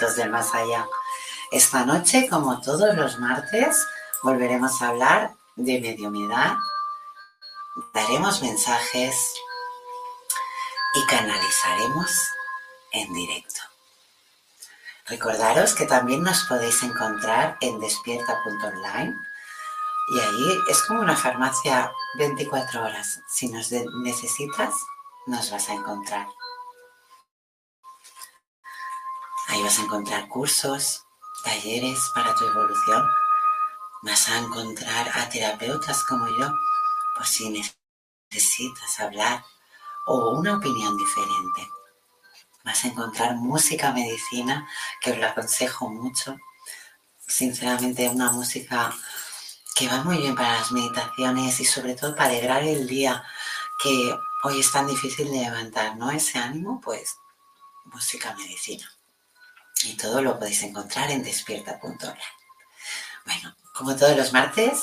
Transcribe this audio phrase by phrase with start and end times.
[0.00, 0.88] Secretos del Más Allá.
[1.50, 3.86] Esta noche, como todos los martes,
[4.22, 6.54] volveremos a hablar de mediumidad,
[7.92, 9.34] daremos mensajes
[10.94, 12.10] y canalizaremos
[12.92, 13.60] en directo.
[15.06, 19.14] Recordaros que también nos podéis encontrar en despierta.online
[20.14, 23.20] y ahí es como una farmacia 24 horas.
[23.28, 24.74] Si nos necesitas,
[25.26, 26.26] nos vas a encontrar.
[29.50, 31.02] Ahí vas a encontrar cursos,
[31.42, 33.04] talleres para tu evolución.
[34.02, 36.54] Vas a encontrar a terapeutas como yo
[37.16, 37.50] por si
[38.30, 39.44] necesitas hablar
[40.06, 41.68] o una opinión diferente.
[42.62, 44.68] Vas a encontrar música medicina
[45.00, 46.36] que os la aconsejo mucho.
[47.18, 48.94] Sinceramente, una música
[49.74, 53.24] que va muy bien para las meditaciones y sobre todo para alegrar el día,
[53.82, 56.08] que hoy es tan difícil de levantar, ¿no?
[56.12, 57.16] Ese ánimo, pues
[57.86, 58.88] música medicina.
[59.84, 62.18] Y todo lo podéis encontrar en despierta.online.
[63.24, 64.82] Bueno, como todos los martes,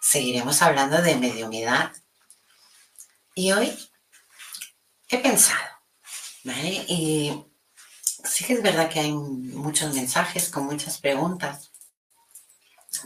[0.00, 1.92] seguiremos hablando de mediumidad.
[3.34, 3.76] Y hoy
[5.08, 5.68] he pensado,
[6.44, 6.84] ¿vale?
[6.88, 7.44] Y
[8.24, 11.70] sí que es verdad que hay muchos mensajes con muchas preguntas,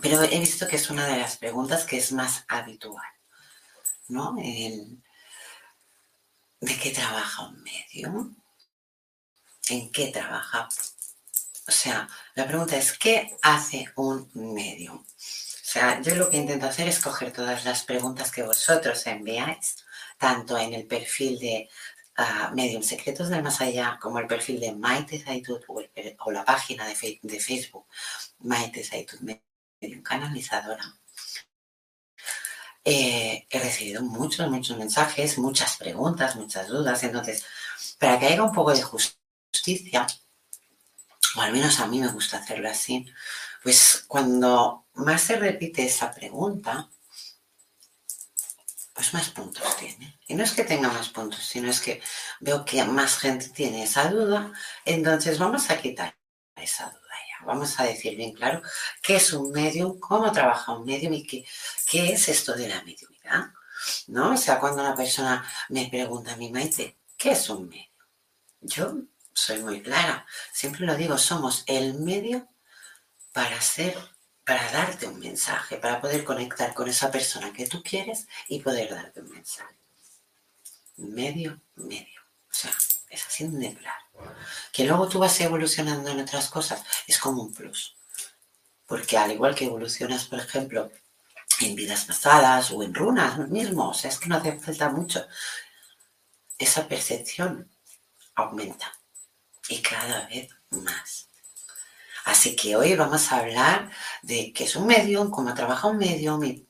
[0.00, 3.06] pero he visto que es una de las preguntas que es más habitual,
[4.08, 4.36] ¿no?
[4.42, 5.02] El,
[6.64, 8.34] ¿De qué trabaja un medium?
[9.68, 10.66] ¿En qué trabaja?
[11.66, 14.98] O sea, la pregunta es, ¿qué hace un medium?
[14.98, 15.04] O
[15.76, 19.76] sea, yo lo que intento hacer es coger todas las preguntas que vosotros enviáis,
[20.18, 21.68] tanto en el perfil de
[22.18, 25.82] uh, Medium Secretos del Más Allá, como el perfil de Maite Zaitud o,
[26.26, 27.86] o la página de, Facebook
[28.40, 30.84] Maite Zaitud Medium Canalizadora.
[32.84, 37.02] Eh, he recibido muchos, muchos mensajes, muchas preguntas, muchas dudas.
[37.02, 37.44] Entonces,
[37.98, 40.06] para que haya un poco de justicia,
[41.36, 43.06] o al menos a mí me gusta hacerlo así,
[43.62, 46.88] pues cuando más se repite esa pregunta,
[48.94, 50.18] pues más puntos tiene.
[50.28, 52.00] Y no es que tenga más puntos, sino es que
[52.40, 54.52] veo que más gente tiene esa duda,
[54.84, 56.16] entonces vamos a quitar
[56.56, 57.46] esa duda ya.
[57.46, 58.62] Vamos a decir bien claro
[59.02, 61.44] qué es un medium, cómo trabaja un medium y qué,
[61.92, 63.52] es esto de la mediumidad.
[64.06, 64.32] ¿No?
[64.32, 67.88] O sea, cuando una persona me pregunta a mi Maite, ¿qué es un medium?
[68.60, 68.94] Yo
[69.34, 72.48] soy muy clara, siempre lo digo, somos el medio
[73.32, 73.96] para ser
[74.44, 78.90] para darte un mensaje, para poder conectar con esa persona que tú quieres y poder
[78.90, 79.74] darte un mensaje.
[80.96, 82.20] Medio, medio.
[82.22, 82.70] O sea,
[83.08, 84.04] es así de claro.
[84.70, 87.96] Que luego tú vas evolucionando en otras cosas, es como un plus.
[88.86, 90.92] Porque al igual que evolucionas, por ejemplo,
[91.60, 95.26] en vidas pasadas o en runas mismo, o sea, es que no hace falta mucho,
[96.58, 97.70] esa percepción
[98.34, 98.92] aumenta
[99.68, 101.28] y cada vez más.
[102.24, 103.90] Así que hoy vamos a hablar
[104.22, 106.66] de qué es un medium, cómo trabaja un medium y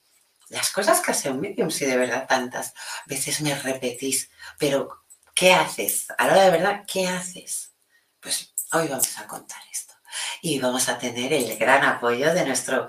[0.48, 2.74] las cosas que hace un medium, si de verdad tantas
[3.06, 5.04] veces me repetís, pero
[5.34, 6.06] ¿qué haces?
[6.18, 7.72] A de verdad, ¿qué haces?
[8.20, 9.94] Pues hoy vamos a contar esto.
[10.42, 12.88] Y vamos a tener el gran apoyo de nuestro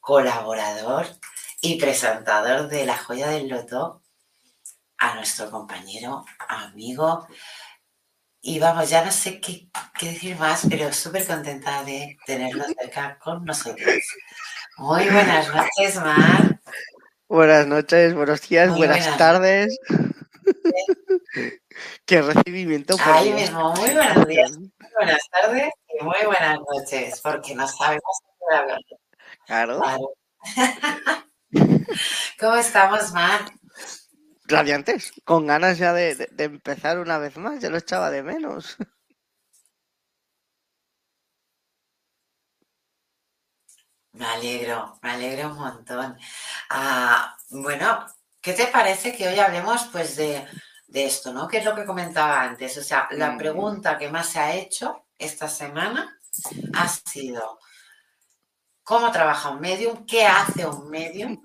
[0.00, 1.06] colaborador
[1.60, 4.02] y presentador de La Joya del Loto,
[4.98, 7.26] a nuestro compañero, amigo.
[8.44, 9.68] Y vamos, ya no sé qué,
[10.00, 14.02] decir más, pero súper contenta de tenerlo cerca con nosotros.
[14.78, 16.58] Muy buenas noches, Mar.
[17.28, 19.78] Buenas noches, buenos días, buenas, tardes.
[22.04, 22.96] qué recibimiento.
[23.04, 28.18] Ahí mismo, muy buenos días, muy buenas tardes y muy buenas noches, porque no sabemos
[28.50, 28.80] qué hablar.
[29.46, 29.78] Claro.
[29.78, 30.14] claro.
[32.40, 33.42] ¿Cómo estamos, Mar?
[34.52, 38.76] Radiantes, con ganas ya de, empezar una vez más, ya lo echaba de menos.
[44.12, 46.18] Me alegro, me alegro un montón.
[46.68, 48.06] Ah, bueno,
[48.42, 50.46] ¿qué te parece que hoy hablemos pues de,
[50.86, 51.48] de, esto, ¿no?
[51.48, 52.76] ¿Qué es lo que comentaba antes?
[52.76, 53.38] O sea, la mm.
[53.38, 56.18] pregunta que más se ha hecho esta semana
[56.74, 57.58] ha sido,
[58.92, 61.42] cómo trabaja un medium, qué hace un medium,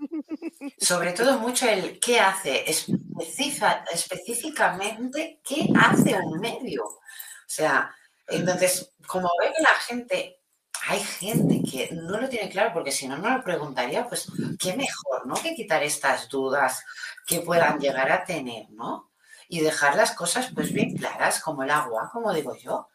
[0.78, 6.86] sobre todo mucho el qué hace, específicamente qué hace un medium.
[6.86, 7.90] O sea,
[8.28, 10.42] entonces, como ve que la gente,
[10.90, 14.30] hay gente que no lo tiene claro, porque si no, no lo preguntaría, pues
[14.60, 15.36] qué mejor, ¿no?
[15.36, 16.84] Que quitar estas dudas
[17.26, 19.14] que puedan llegar a tener, ¿no?
[19.48, 22.90] Y dejar las cosas pues bien claras, como el agua, como digo yo.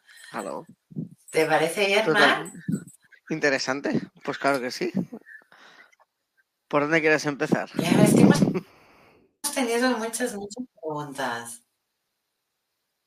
[1.31, 2.05] ¿Te parece bien?
[3.29, 4.91] Interesante, pues claro que sí.
[6.67, 7.69] ¿Por dónde quieres empezar?
[7.71, 8.39] Claro, es que hemos
[9.53, 11.63] tenido muchas, muchas preguntas.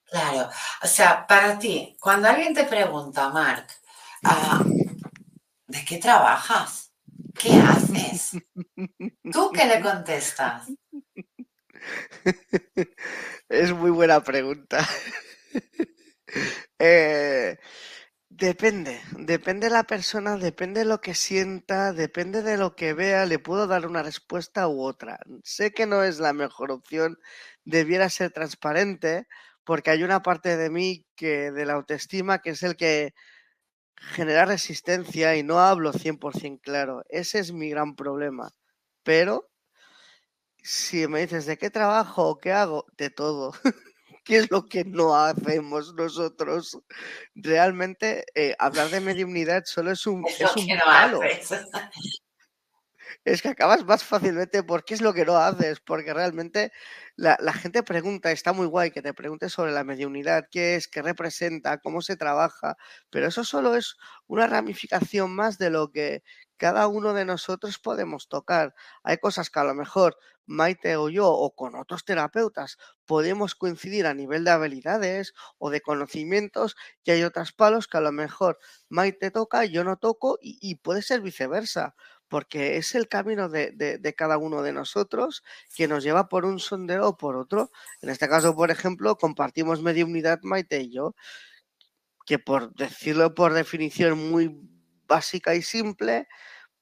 [0.04, 0.48] Claro,
[0.82, 3.68] o sea, para ti, cuando alguien te pregunta, Marc,
[4.24, 4.64] ah,
[5.66, 6.92] ¿de qué trabajas?
[7.34, 8.38] ¿Qué haces?
[9.32, 10.68] ¿Tú qué le contestas?
[13.48, 14.84] Es muy buena pregunta.
[16.78, 17.58] eh,
[18.38, 18.94] Depende,
[19.32, 23.38] depende de la persona, depende de lo que sienta, depende de lo que vea, le
[23.38, 25.18] puedo dar una respuesta u otra.
[25.42, 27.18] Sé que no es la mejor opción,
[27.64, 29.26] debiera ser transparente,
[29.64, 33.14] porque hay una parte de mí que de la autoestima que es el que
[33.96, 37.04] genera resistencia y no hablo 100% claro.
[37.10, 38.50] Ese es mi gran problema.
[39.04, 39.50] Pero
[40.62, 43.52] si me dices de qué trabajo o qué hago, de todo.
[44.26, 46.76] ¿Qué es lo que no hacemos nosotros?
[47.36, 50.66] Realmente, eh, hablar de mediunidad solo es un, es, un
[53.24, 56.72] Es que acabas más fácilmente porque es lo que no haces, porque realmente
[57.16, 60.88] la, la, gente pregunta, está muy guay que te pregunte sobre la mediunidad, qué es,
[60.88, 62.76] qué representa, cómo se trabaja,
[63.10, 63.96] pero eso solo es
[64.26, 66.22] una ramificación más de lo que
[66.56, 68.74] cada uno de nosotros podemos tocar.
[69.02, 74.06] Hay cosas que a lo mejor Maite o yo o con otros terapeutas podemos coincidir
[74.06, 78.58] a nivel de habilidades o de conocimientos y hay otras palos que a lo mejor
[78.88, 81.94] Maite toca, yo no toco y, puede ser viceversa
[82.28, 85.42] porque es el camino de, de, cada uno de nosotros
[85.74, 87.70] que nos lleva por un sondeo o por otro.
[88.02, 91.14] En este caso, por ejemplo, compartimos media unidad Maite y yo,
[92.26, 94.56] que por decirlo por definición muy
[95.06, 96.26] básica y simple,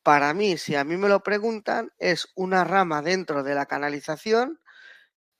[0.02, 4.60] para mí, si a mí me lo preguntan, es una rama dentro de la canalización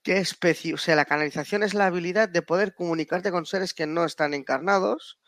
[0.03, 3.87] que especie, o sea, la canalización es la habilidad de poder comunicarte con seres que
[3.87, 5.19] no están encarnados,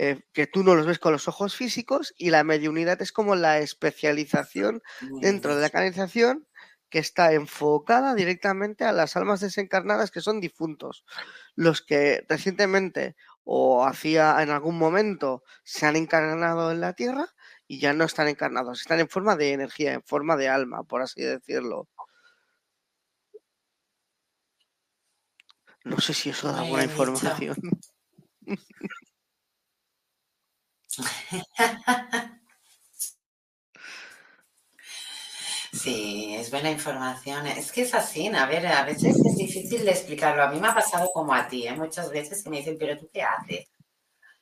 [0.00, 3.34] eh, que tú no los ves con los ojos físicos, y la mediunidad es como
[3.34, 4.80] la especialización
[5.20, 6.46] dentro de la canalización
[6.88, 11.04] que está enfocada directamente a las almas desencarnadas que son difuntos,
[11.56, 17.26] los que recientemente o hacía en algún momento se han encarnado en la Tierra
[17.66, 21.02] y ya no están encarnados, están en forma de energía, en forma de alma, por
[21.02, 21.88] así decirlo.
[25.82, 27.56] No sé si eso da buena información.
[35.72, 37.46] Sí, es buena información.
[37.46, 40.42] Es que es así, a ver, a veces es difícil de explicarlo.
[40.42, 41.72] A mí me ha pasado como a ti, ¿eh?
[41.76, 43.68] muchas veces que me dicen, pero tú qué haces.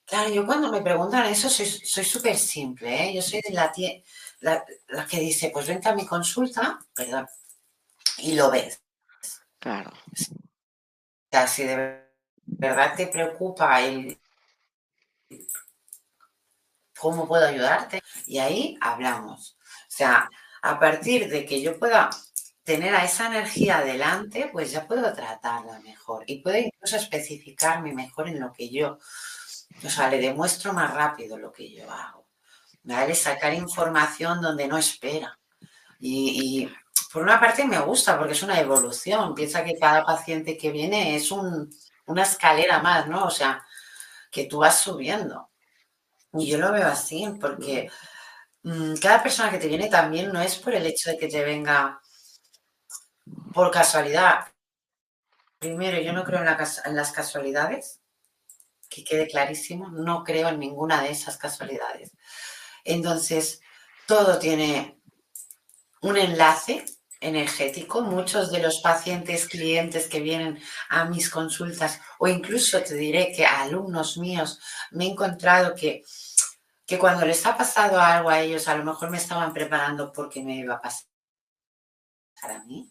[0.04, 3.14] Claro, yo cuando me preguntan eso soy súper simple, ¿eh?
[3.14, 7.26] Yo soy la que dice, pues vente a mi consulta, perdón,
[8.18, 8.80] y lo ves.
[9.58, 9.90] Claro.
[9.90, 12.06] O sea, si de
[12.46, 14.16] verdad te preocupa el
[16.98, 19.56] cómo puedo ayudarte, y ahí hablamos.
[19.62, 20.28] O sea,
[20.62, 22.10] a partir de que yo pueda
[22.64, 28.28] tener a esa energía adelante, pues ya puedo tratarla mejor y puedo incluso especificarme mejor
[28.28, 28.98] en lo que yo,
[29.84, 32.26] o sea, le demuestro más rápido lo que yo hago.
[32.82, 33.14] ¿Vale?
[33.14, 35.38] Sacar información donde no espera.
[35.98, 36.68] Y,
[37.12, 39.34] por una parte me gusta porque es una evolución.
[39.34, 43.24] Piensa que cada paciente que viene es una escalera más, ¿no?
[43.26, 43.64] O sea,
[44.30, 45.45] que tú vas subiendo.
[46.38, 47.90] Y yo lo veo así porque
[48.62, 51.44] mm, cada persona que te viene también no es por el hecho de que te
[51.44, 52.00] venga
[53.52, 54.46] por casualidad.
[55.58, 58.00] Primero, yo no creo en, en las casualidades,
[58.88, 62.12] que quede clarísimo, no creo en ninguna de esas casualidades.
[62.84, 63.60] Entonces,
[64.06, 65.00] todo tiene
[66.02, 66.84] un enlace
[67.20, 68.02] energético.
[68.02, 73.46] Muchos de los pacientes, clientes que vienen a mis consultas, o incluso te diré que
[73.46, 74.60] alumnos míos,
[74.92, 76.04] me he encontrado que,
[76.86, 80.42] que cuando les ha pasado algo a ellos, a lo mejor me estaban preparando porque
[80.42, 81.06] me iba a pasar
[82.42, 82.90] a mí.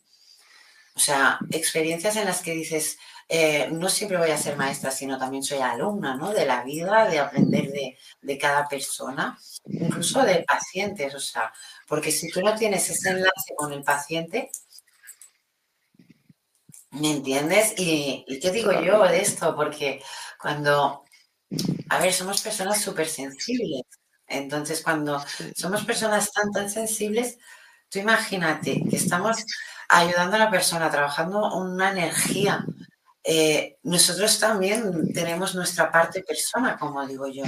[0.95, 2.97] O sea, experiencias en las que dices,
[3.27, 6.31] eh, no siempre voy a ser maestra, sino también soy alumna, ¿no?
[6.31, 11.51] De la vida, de aprender de, de, cada persona, incluso de pacientes, o sea,
[11.87, 14.51] porque si tú no tienes ese enlace con el paciente,
[16.91, 17.73] ¿me entiendes?
[17.77, 19.55] ¿Y, y qué digo yo de esto?
[19.55, 20.01] Porque
[20.39, 21.04] cuando,
[21.89, 23.83] a ver, somos personas súper sensibles,
[24.27, 25.23] entonces cuando
[25.55, 27.37] somos personas tan, tan sensibles,
[27.89, 29.37] tú imagínate que estamos
[29.89, 32.65] ayudando a la persona, trabajando una energía.
[33.23, 37.43] Eh, nosotros también tenemos nuestra parte persona, como digo yo.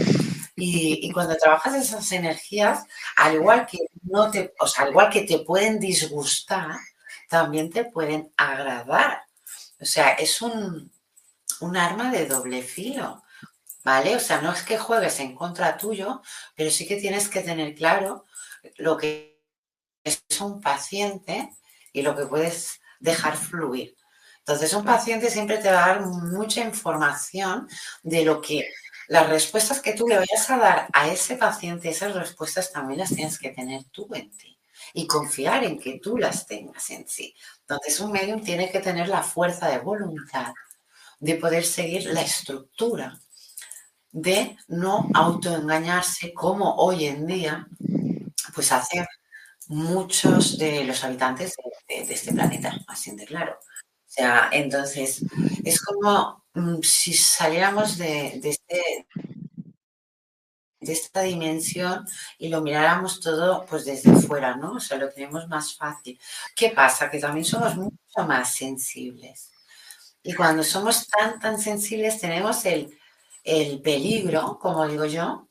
[0.56, 2.84] Y, cuando trabajas esas energías,
[3.16, 6.78] al igual que no te, o sea, al igual que te pueden disgustar,
[7.30, 9.22] también te pueden agradar.
[9.80, 10.92] O sea, es un,
[11.60, 13.24] un arma de doble filo.
[13.88, 14.18] ¿Vale?
[14.18, 16.22] O sea, no es que juegues en contra tuyo,
[16.58, 18.26] pero sí que tienes que tener claro
[18.76, 19.42] lo que
[20.04, 21.50] es un paciente
[21.94, 23.96] y lo que puedes dejar fluir.
[24.40, 27.70] Entonces, un paciente siempre te va a dar mucha información
[28.04, 28.70] de lo que
[29.08, 33.16] las respuestas que tú le vayas a dar a ese paciente, esas respuestas también las
[33.16, 34.60] tienes que tener tú en ti
[34.96, 37.34] y confiar en que tú las tengas en sí.
[37.62, 40.54] Entonces, un medium tiene que tener la fuerza de voluntad
[41.20, 43.18] de poder seguir la estructura,
[44.18, 47.68] de no autoengañarse como hoy en día,
[48.56, 49.06] pues hace
[49.68, 51.56] muchos de los habitantes
[51.88, 53.60] de, este planeta, así de claro.
[53.62, 55.24] O sea, entonces,
[55.64, 59.08] es como mm, si saliéramos de, este,
[60.80, 62.04] de esta dimensión
[62.40, 64.74] y lo miráramos todo pues desde fuera, ¿no?
[64.74, 66.20] O sea, lo tenemos más fácil.
[66.56, 67.12] ¿Qué pasa?
[67.12, 69.52] Que también somos mucho más sensibles.
[70.24, 72.98] Y cuando somos tan, tan sensibles tenemos el,
[73.48, 75.48] el peligro, como digo yo,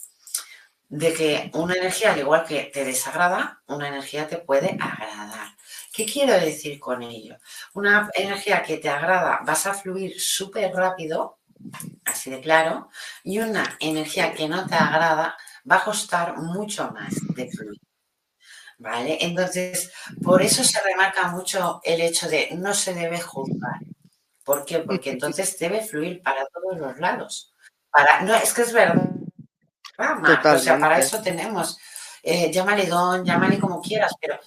[0.88, 5.56] de que una energía, al igual que te desagrada, una energía te puede agradar.
[5.92, 7.38] ¿Qué quiero decir con ello?
[7.72, 11.38] Una energía que te agrada vas a fluir súper rápido,
[12.04, 12.90] así de claro,
[13.24, 15.36] y una energía que no te agrada
[15.68, 17.80] va a costar mucho más de fluir.
[18.78, 19.16] ¿Vale?
[19.22, 19.90] Entonces,
[20.22, 23.80] por eso se remarca mucho el hecho de no se debe juzgar.
[24.44, 24.80] ¿Por qué?
[24.80, 27.55] Porque entonces debe fluir para todos los lados.
[27.96, 29.06] Para, no, es que es verdad
[29.98, 31.78] o sea, para eso tenemos,
[32.22, 34.38] eh, llámale don, llámale como quieras, pero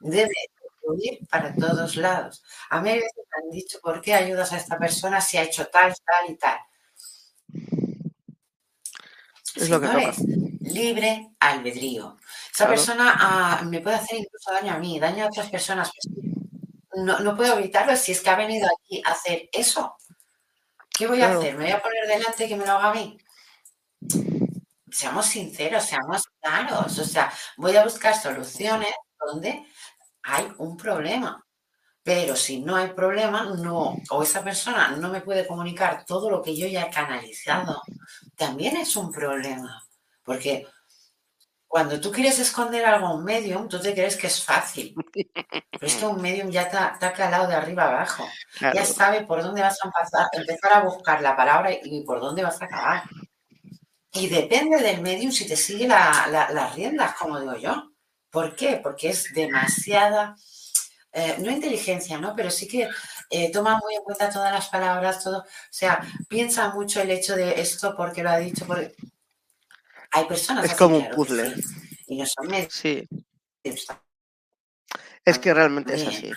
[0.00, 0.34] debe
[0.80, 2.42] fluir para todos lados.
[2.70, 5.94] A mí me han dicho, ¿por qué ayudas a esta persona si ha hecho tal,
[6.04, 6.58] tal y tal?
[9.54, 10.18] Es lo que es
[10.72, 12.18] libre albedrío.
[12.52, 15.90] Esa persona ah, me puede hacer incluso daño a mí, daño a otras personas.
[16.94, 19.96] No, no, puedo evitarlo si es que ha venido aquí a hacer eso.
[20.96, 21.56] ¿Qué voy a hacer?
[21.56, 23.18] ¿Me voy a poner delante que me lo haga a mí?
[24.96, 26.98] seamos sinceros, seamos claros.
[26.98, 29.66] O sea, voy a buscar soluciones donde
[30.22, 31.42] hay un problema.
[32.02, 36.40] Pero si no hay problema, no, o esa persona no me puede comunicar todo lo
[36.40, 37.82] que yo ya he canalizado,
[38.36, 39.84] también es un problema.
[40.22, 40.66] Porque
[41.66, 44.94] cuando tú quieres esconder algo a un medium, tú te crees que es fácil.
[45.70, 48.26] Pero es que un medium ya te, ha calado de arriba abajo.
[48.60, 52.42] Ya sabe por dónde vas a empezar, empezar a buscar la palabra y por dónde
[52.42, 53.02] vas a acabar.
[54.12, 57.90] Y depende del medium si te sigue las riendas, como digo yo.
[58.30, 58.80] ¿Por qué?
[58.82, 60.36] Porque es demasiada,
[61.12, 62.34] eh, no inteligencia, ¿no?
[62.34, 62.88] Pero sí que
[63.30, 65.40] eh, toma muy en cuenta todas las palabras, todo.
[65.40, 68.66] O sea, piensa mucho el hecho de esto porque lo ha dicho.
[68.66, 68.94] Porque...
[70.12, 70.64] Hay personas.
[70.64, 71.54] Es como un puzzle.
[72.06, 72.72] y no son medios.
[72.72, 73.08] Sí.
[75.24, 76.30] Es que realmente es así.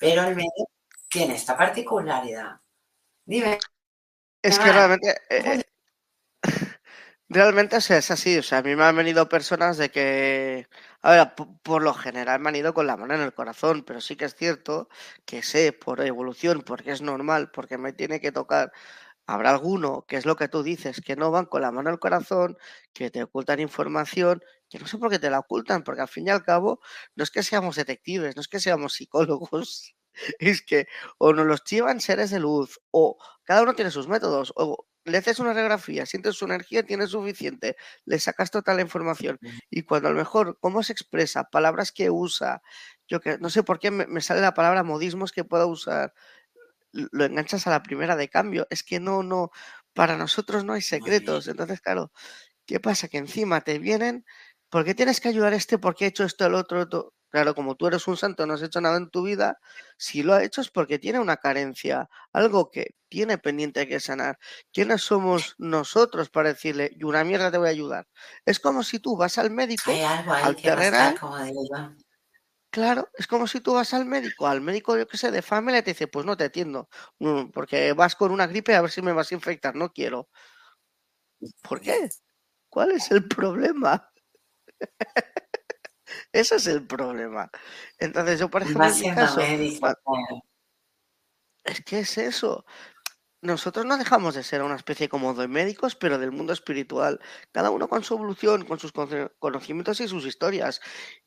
[0.00, 0.68] Pero el medio
[1.08, 2.60] tiene esta particularidad.
[3.24, 3.58] Dime.
[4.42, 5.22] Es que realmente.
[5.30, 5.62] Eh,
[7.28, 8.38] realmente es así.
[8.38, 10.68] O sea, a mí me han venido personas de que.
[11.02, 14.00] A ver, por, lo general me han ido con la mano en el corazón, pero
[14.00, 14.88] sí que es cierto
[15.24, 18.72] que sé por evolución, porque es normal, porque me tiene que tocar
[19.26, 21.98] habrá alguno, que es lo que tú dices, que no van con la mano al
[21.98, 22.56] corazón,
[22.92, 26.26] que te ocultan información, que no sé por qué te la ocultan, porque al fin
[26.26, 26.80] y al cabo
[27.16, 29.94] no es que seamos detectives, no es que seamos psicólogos,
[30.38, 30.86] es que
[31.18, 35.18] o nos los llevan seres de luz, o cada uno tiene sus métodos, o le
[35.18, 37.76] haces una radiografía, sientes su energía, tienes suficiente,
[38.06, 39.38] le sacas toda la información,
[39.70, 42.62] y cuando a lo mejor cómo se expresa, palabras que usa,
[43.08, 46.14] yo que no sé por qué me, me sale la palabra modismos que pueda usar,
[46.94, 48.66] lo enganchas a la primera de cambio.
[48.70, 49.50] Es que no, no,
[49.92, 51.48] para nosotros no hay secretos.
[51.48, 52.12] Entonces, claro,
[52.66, 53.08] ¿qué pasa?
[53.08, 54.24] Que encima te vienen,
[54.70, 55.78] ¿por qué tienes que ayudar a este?
[55.78, 57.12] ¿Por qué he hecho esto, el otro?
[57.30, 59.58] Claro, como tú eres un santo, no has hecho nada en tu vida,
[59.98, 64.38] si lo ha hecho es porque tiene una carencia, algo que tiene pendiente que sanar.
[64.72, 68.06] ¿Quiénes somos nosotros para decirle, y una mierda te voy a ayudar?
[68.46, 69.90] Es como si tú vas al médico,
[70.28, 71.16] al terrenal,
[72.74, 75.78] Claro, es como si tú vas al médico, al médico, yo que sé, de familia,
[75.78, 76.88] y te dice, pues no te atiendo,
[77.20, 80.28] mm, porque vas con una gripe a ver si me vas a infectar, no quiero.
[81.62, 82.08] ¿Por qué?
[82.68, 84.10] ¿Cuál es el problema?
[86.32, 87.48] Ese es el problema.
[87.96, 89.40] Entonces, yo, por ejemplo, en mi caso,
[91.62, 92.64] es que es eso
[93.44, 97.20] nosotros no dejamos de ser una especie como de médicos, pero del mundo espiritual,
[97.52, 98.92] cada uno con su evolución, con sus
[99.38, 100.80] conocimientos y sus historias.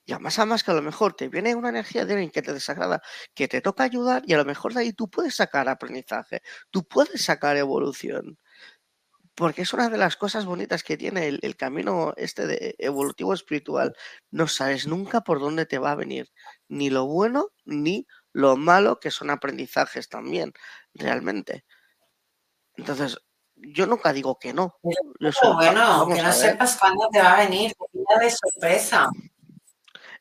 [0.05, 2.53] Y además, más que a lo mejor te viene una energía de alguien que te
[2.53, 3.01] desagrada,
[3.36, 6.83] que te toca ayudar y a lo mejor de ahí tú puedes sacar aprendizaje, tú
[6.88, 8.38] puedes sacar evolución.
[9.36, 13.34] Porque es una de las cosas bonitas que tiene el, el camino este de evolutivo
[13.34, 13.95] espiritual.
[14.32, 16.32] No sabes nunca por dónde te va a venir,
[16.67, 20.53] ni lo bueno ni lo malo, que son aprendizajes también,
[20.93, 21.65] realmente.
[22.78, 23.18] Entonces,
[23.56, 24.80] yo nunca digo que no.
[24.82, 29.10] bueno, que no sepas cuándo te va a venir, de sorpresa.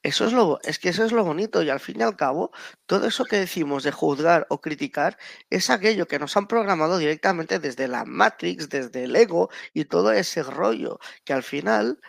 [0.03, 2.53] Eso es lo, es que eso es lo bonito y al fin y al cabo,
[2.87, 5.19] todo eso que decimos de juzgar o criticar
[5.51, 10.13] es aquello que nos han programado directamente desde la Matrix, desde el ego y todo
[10.13, 12.01] ese rollo que al final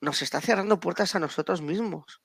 [0.00, 2.20] nos está cerrando puertas a nosotros mismos.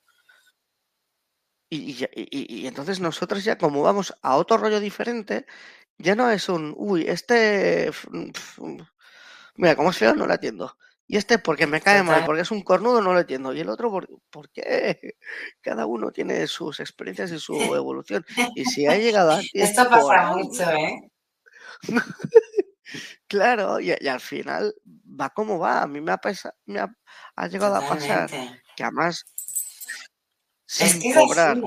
[1.69, 5.45] Y, y, entonces nosotros ya como vamos a otro rollo diferente,
[5.97, 7.91] ya no es un, uy, este,
[9.55, 10.75] mira, como es feo, no lo atiendo.
[11.11, 13.53] Y este porque me cae mal, porque es un cornudo, no lo entiendo.
[13.53, 13.91] Y el otro,
[14.29, 15.15] ¿por, qué?
[15.61, 18.25] Cada uno tiene sus experiencias y su evolución.
[18.55, 19.41] Y si ha llegado a...
[19.53, 21.11] Esto pasa mucho, ¿eh?
[23.27, 25.81] claro, y, al final va como va.
[25.81, 26.21] A mí me ha,
[26.65, 28.29] me ha, llegado a pasar
[28.77, 29.25] que además
[30.65, 31.57] sin cobrar.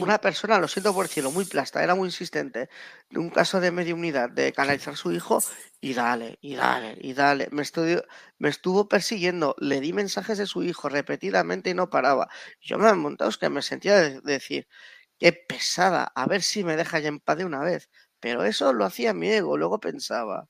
[0.00, 2.68] Una persona, lo siento por decirlo, muy plasta, era muy insistente,
[3.10, 5.42] de un caso de mediunidad, de canalizar a su hijo,
[5.80, 7.48] y dale, y dale, y dale.
[7.50, 7.64] Me,
[8.38, 12.28] me estuvo persiguiendo, le di mensajes de su hijo repetidamente y no paraba.
[12.60, 14.68] Yo me he montado, es que me sentía de, decir,
[15.18, 17.90] qué pesada, a ver si me deja ya en paz de una vez.
[18.20, 20.48] Pero eso lo hacía mi ego, luego pensaba,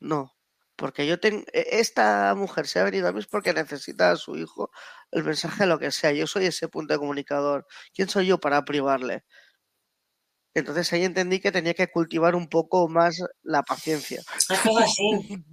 [0.00, 0.34] no,
[0.80, 4.36] porque yo tengo, e, esta mujer se ha venido a mí porque necesita a su
[4.38, 4.70] hijo
[5.10, 6.10] el mensaje, lo que sea.
[6.12, 7.66] Yo soy ese punto de comunicador.
[7.94, 9.24] ¿Quién soy yo para privarle?
[10.54, 14.22] Entonces ahí entendí que tenía que cultivar un poco más la paciencia.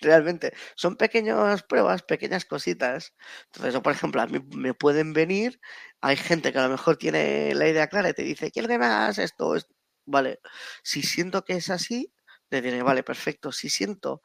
[0.00, 3.14] Realmente, son pequeñas pruebas, pequeñas cositas.
[3.52, 5.60] Entonces, por ejemplo, a mí me pueden venir,
[6.00, 8.78] hay gente que a lo mejor tiene la idea clara y te dice, quiero que
[8.78, 9.74] me hagas esto, esto.
[10.06, 10.40] Vale,
[10.82, 12.12] si siento que es así,
[12.50, 14.22] le diré, vale, perfecto, si siento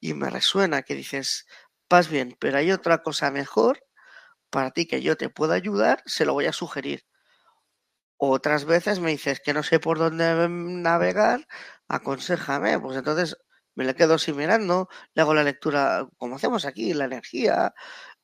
[0.00, 1.46] y me resuena que dices,
[1.90, 3.80] vas bien, pero hay otra cosa mejor
[4.50, 7.04] para ti que yo te pueda ayudar, se lo voy a sugerir.
[8.18, 11.46] Otras veces me dices que no sé por dónde navegar,
[11.88, 13.36] aconsejame, pues entonces
[13.74, 17.74] me le quedo así mirando, le hago la lectura como hacemos aquí, la energía,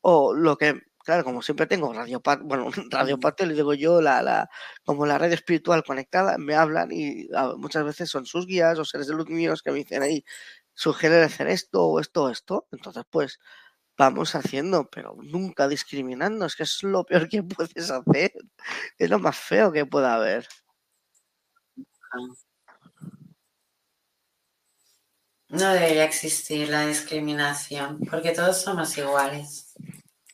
[0.02, 4.22] o lo que claro, como siempre tengo radio, bueno, radio patio, le digo yo, la,
[4.22, 4.48] la,
[4.84, 9.06] como la red espiritual conectada, me hablan y muchas veces son sus guías o seres
[9.08, 10.24] de luz míos que me dicen ahí,
[10.74, 12.68] sugieren hacer esto o esto o esto.
[12.72, 13.38] Entonces, pues
[13.96, 18.32] vamos haciendo, pero nunca discriminando, es que es lo peor que puedes hacer,
[18.98, 20.48] es lo más feo que pueda haber.
[25.48, 29.74] No debería existir la discriminación, porque todos somos iguales.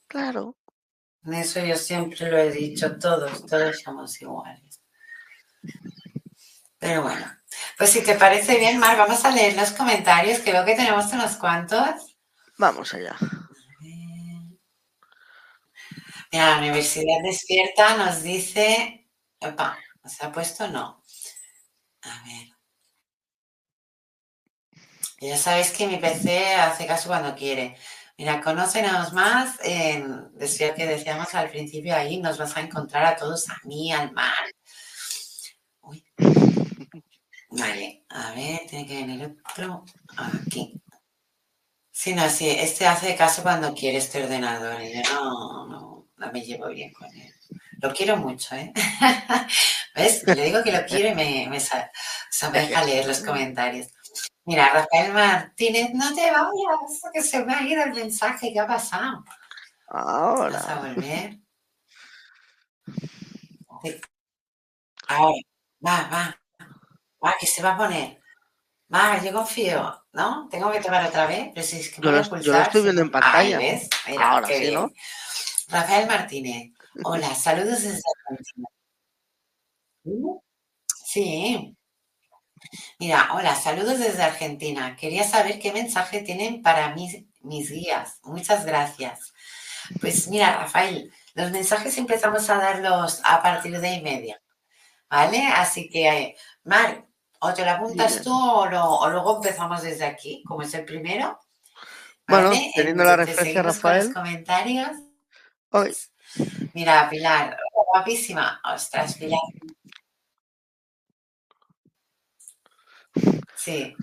[0.07, 0.58] Claro.
[1.33, 4.81] Eso yo siempre lo he dicho, todos, todos somos iguales.
[6.79, 7.27] Pero bueno,
[7.77, 11.13] pues si te parece bien, Mar, vamos a leer los comentarios, que veo que tenemos
[11.13, 12.17] unos cuantos.
[12.57, 13.17] Vamos allá.
[16.31, 19.09] Mira, la Universidad Despierta nos dice.
[19.41, 20.69] Opa, ¿se ha puesto?
[20.69, 21.03] No.
[22.03, 22.49] A ver.
[25.21, 27.77] Ya sabéis que mi PC hace caso cuando quiere.
[28.19, 33.17] Mira, conócenos más en decía que decíamos al principio ahí, nos vas a encontrar a
[33.17, 34.35] todos, a mí, al mar.
[35.83, 36.05] Uy.
[37.51, 39.85] Vale, a ver, tiene que venir otro
[40.17, 40.83] aquí.
[41.93, 46.33] Sí, no, sí, este hace caso cuando quiere este ordenador y yo no, no, no
[46.33, 47.33] me llevo bien con él.
[47.81, 48.73] Lo quiero mucho, ¿eh?
[49.95, 50.23] ¿Ves?
[50.27, 51.91] Le digo que lo quiero y me, me, sa-
[52.31, 53.89] se me deja leer los comentarios.
[54.49, 58.67] Mira, Rafael Martínez, no te vayas, que se me ha ido el mensaje, ¿qué ha
[58.67, 59.23] pasado?
[59.89, 60.55] Ahora.
[60.55, 61.39] ¿Vas a volver?
[65.07, 65.39] Ahora,
[65.87, 66.41] va, va,
[67.23, 68.23] va, que se va a poner.
[68.91, 70.49] Va, yo confío, ¿no?
[70.51, 73.03] Tengo que tomar otra vez, pero si es que Yo lo, yo lo estoy viendo
[73.03, 73.59] en pantalla.
[73.59, 73.91] ¿ves?
[74.07, 74.75] Mira, Ahora sí, bien.
[74.75, 74.91] ¿no?
[75.69, 76.73] Rafael Martínez,
[77.05, 78.69] hola, saludos desde Argentina.
[81.05, 81.78] Sí,
[82.99, 84.97] mira, hola, saludos desde Argentina.
[84.97, 88.21] Quería saber qué mensaje tienen para mis, mis guías.
[88.25, 89.33] Muchas gracias.
[90.01, 94.41] Pues mira, Rafael, los mensajes empezamos a darlos a partir de y media,
[95.09, 95.47] ¿vale?
[95.47, 97.07] Así que, eh, Mar,
[97.41, 100.85] o te lo apuntas tú o, lo- o luego empezamos desde aquí, como es el
[100.85, 101.39] primero.
[102.27, 104.13] Bueno, teniendo la referencia, con los Rafael.
[104.13, 104.91] comentarios.
[105.71, 105.97] Hoy,
[106.75, 107.57] Mira, Pilar,
[107.93, 108.61] guapísima.
[108.65, 109.41] Ostras, Pilar.
[113.57, 113.95] Sí.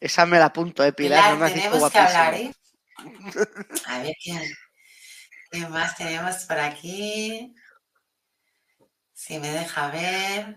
[0.00, 1.18] esa me la apunto, eh, Pilar.
[1.18, 2.52] Pilar, no me tenemos que hablar, ¿eh?
[3.86, 4.42] A ver quién,
[5.50, 7.54] qué más tenemos por aquí.
[9.12, 10.56] Si me deja ver.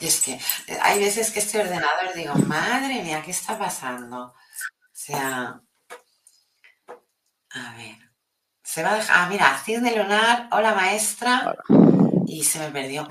[0.00, 0.38] Y es que
[0.82, 4.26] hay veces que este ordenador digo, madre mía, ¿qué está pasando?
[4.26, 4.34] O
[4.92, 5.60] sea,
[7.50, 7.96] a ver.
[8.62, 9.16] Se va a dejar.
[9.18, 11.56] Ah, mira, Cisne Lunar, hola maestra.
[12.26, 13.08] Y se me perdió.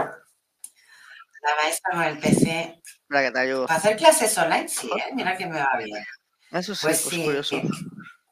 [1.41, 2.81] La maestra con el PC.
[3.01, 3.65] Espera que te ayudo.
[3.67, 5.13] Para hacer clases online, sí, ¿eh?
[5.13, 6.03] Mira que me va bien.
[6.51, 7.23] Eso sí, Pues pues, sí.
[7.23, 7.61] curioso.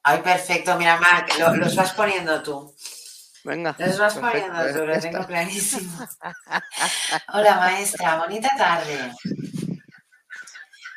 [0.03, 0.77] Ay, perfecto.
[0.77, 2.75] Mira, Marc, lo- los vas poniendo tú.
[3.43, 3.75] Venga.
[3.77, 5.09] Los vas perfecto, poniendo tú, lo está.
[5.11, 6.07] tengo clarísimo.
[7.33, 8.17] Hola, maestra.
[8.17, 9.11] Bonita tarde.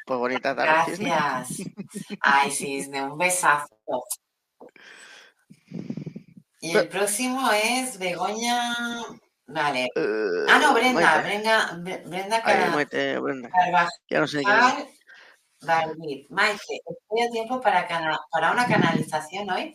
[0.06, 1.10] Pues bonita tarde, Cisne.
[1.10, 1.68] Gracias.
[2.22, 3.68] Ay, Cisne, un besazo.
[6.60, 8.74] Y el próximo es Begoña.
[9.48, 9.84] Vale.
[9.94, 11.22] Eh, Ah, no, Brenda.
[11.22, 12.70] Brenda, Bre- Brenda Car-.
[13.50, 13.88] Carvajal.
[14.08, 14.46] Ya no sé es.
[15.60, 17.88] David, Maite, ¿estoy a tiempo para,
[18.30, 19.74] para una canalización hoy?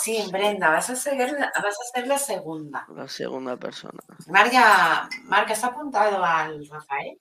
[0.00, 2.86] Sí, Brenda, vas a, ser, la- vas a ser la segunda.
[2.94, 3.98] La segunda persona.
[4.28, 7.18] Marga, Marca, ¿has apuntado al Rafael?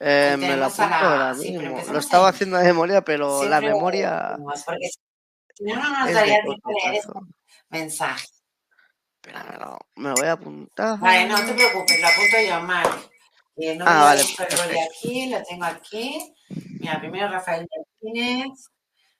[0.00, 1.82] Eh, me lo apunto la- ahora mismo.
[1.92, 4.88] Lo estaba haciendo de memoria, pero la Siempre memoria porque
[5.54, 7.08] si no, no nos daría tiempo de leer ese
[7.68, 8.26] mensaje.
[9.96, 10.98] Me voy a apuntar.
[10.98, 13.08] Vale, no te preocupes, lo apunto yo.
[13.56, 16.34] Y el nombre Ah, vale, de aquí, lo tengo aquí.
[16.78, 18.70] Mira, primero Rafael Martínez.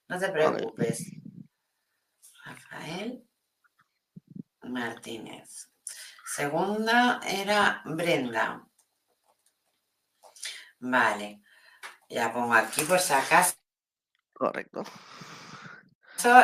[0.07, 1.05] No te preocupes.
[2.44, 3.29] Rafael
[4.62, 5.68] Martínez.
[6.25, 8.64] Segunda era Brenda.
[10.79, 11.42] Vale.
[12.09, 13.55] Ya pongo aquí por si acaso.
[14.33, 14.85] Correcto.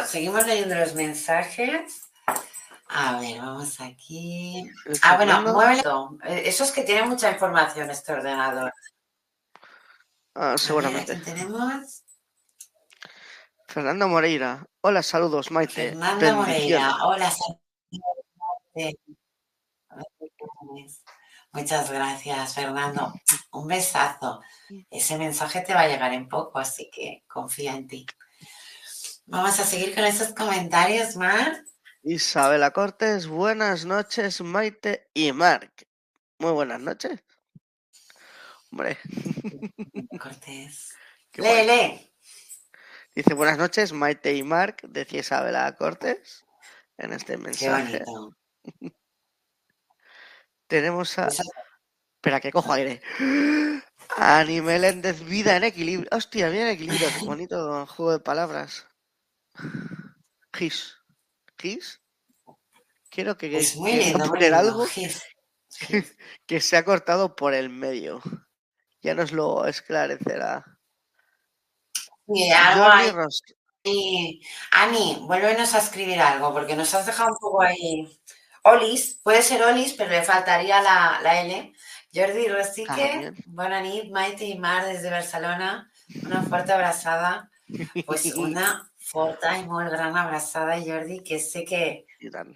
[0.07, 2.04] Seguimos leyendo los mensajes.
[2.87, 4.71] A ver, vamos aquí.
[5.03, 6.19] Ah, bueno, muévelo.
[6.25, 8.73] Eh, Eso es que tiene mucha información este ordenador.
[10.35, 11.13] Ah, ver, seguramente.
[11.13, 12.05] aquí tenemos
[13.67, 14.65] Fernando Moreira.
[14.83, 15.91] Hola, saludos, Maite.
[15.91, 16.97] Fernanda Moreira.
[17.05, 17.61] Hola, saludos.
[21.53, 23.13] Muchas gracias, Fernando.
[23.53, 24.41] Un besazo.
[24.91, 28.07] Ese mensaje te va a llegar en poco, así que confía en ti.
[29.27, 31.65] Vamos a seguir con esos comentarios, Mar.
[32.05, 35.87] Isabela Cortés, buenas noches, Maite y Marc.
[36.39, 37.19] Muy buenas noches.
[38.71, 38.99] Hombre,
[40.21, 40.95] Cortés.
[41.31, 42.13] qué lee.
[43.15, 46.45] Dice buenas noches, Maite y Marc, decía Isabela Cortés
[46.99, 48.03] en este Qué mensaje.
[48.05, 48.37] bonito.
[50.67, 51.29] Tenemos a.
[51.29, 51.43] Eso-
[52.17, 53.01] Espera, que cojo aire.
[54.17, 56.09] Ani Meléndez, vida en equilibrio.
[56.13, 57.09] Hostia, vida en equilibrio.
[57.19, 58.87] Qué bonito juego de palabras.
[60.55, 60.97] Gis.
[63.11, 64.87] Quiero que, Es muy quiero lindo, muy poner algo
[66.47, 68.21] que se ha cortado por el medio.
[69.03, 70.65] Ya nos lo esclarecerá.
[72.29, 73.11] Y algo Jordi ahí.
[73.11, 73.43] Ros-
[73.85, 78.19] Y, Ani, vuélvenos a escribir algo, porque nos has dejado un poco ahí.
[78.63, 81.73] Olis, puede ser Olis, pero le faltaría la, la L.
[82.15, 83.35] Jordi Rosique, También.
[83.47, 85.91] buena nit, Maite y Mar desde Barcelona.
[86.25, 87.51] Una fuerte abrazada.
[88.07, 92.07] Pues una forta i molt gran abraçada, Jordi, que sé que,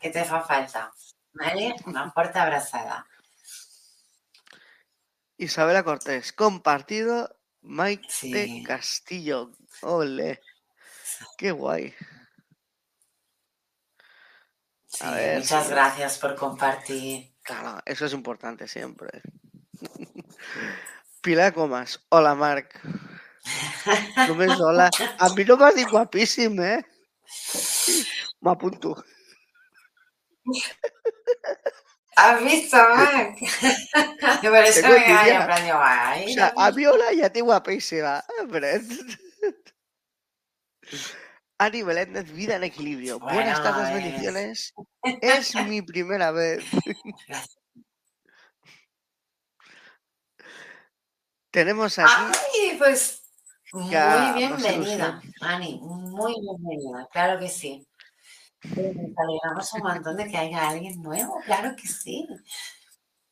[0.00, 0.90] que te fa falta.
[1.38, 1.74] ¿Vale?
[1.86, 3.04] Una forta abraçada.
[5.36, 7.28] Isabela Cortés, compartido.
[7.62, 8.62] Maite Sí.
[8.66, 9.52] Castillo.
[9.82, 10.40] Ole.
[11.36, 11.94] Qué guay.
[14.86, 15.70] Sí, A ver, muchas sí.
[15.70, 17.34] gracias por compartir.
[17.42, 19.22] Claro, eso es importante siempre.
[21.20, 22.00] Pilar Comas.
[22.08, 22.80] Hola, Marc.
[24.28, 24.90] Només hola.
[25.18, 26.82] A mi no m'has dit guapíssim, eh?
[28.40, 28.94] M'apunto.
[32.16, 33.36] ¿Has visto, Mac?
[34.42, 35.40] Por eso Tengo me quedé envidia.
[35.40, 38.24] en plan, digo, O sea, a mi hola y a ti guapísima.
[41.60, 43.18] Ani Beléndez, vida en equilibrio.
[43.18, 44.74] Buenas Bueno, tardes, es- bendiciones.
[45.22, 46.64] Es mi primera vez.
[51.50, 53.22] Tenemos aquí Ay, pues
[53.72, 53.90] muy
[54.34, 57.86] bienvenida, Ani, muy bienvenida, claro que sí.
[58.60, 62.26] Pues Nos alegramos un montón de que haya alguien nuevo, claro que sí.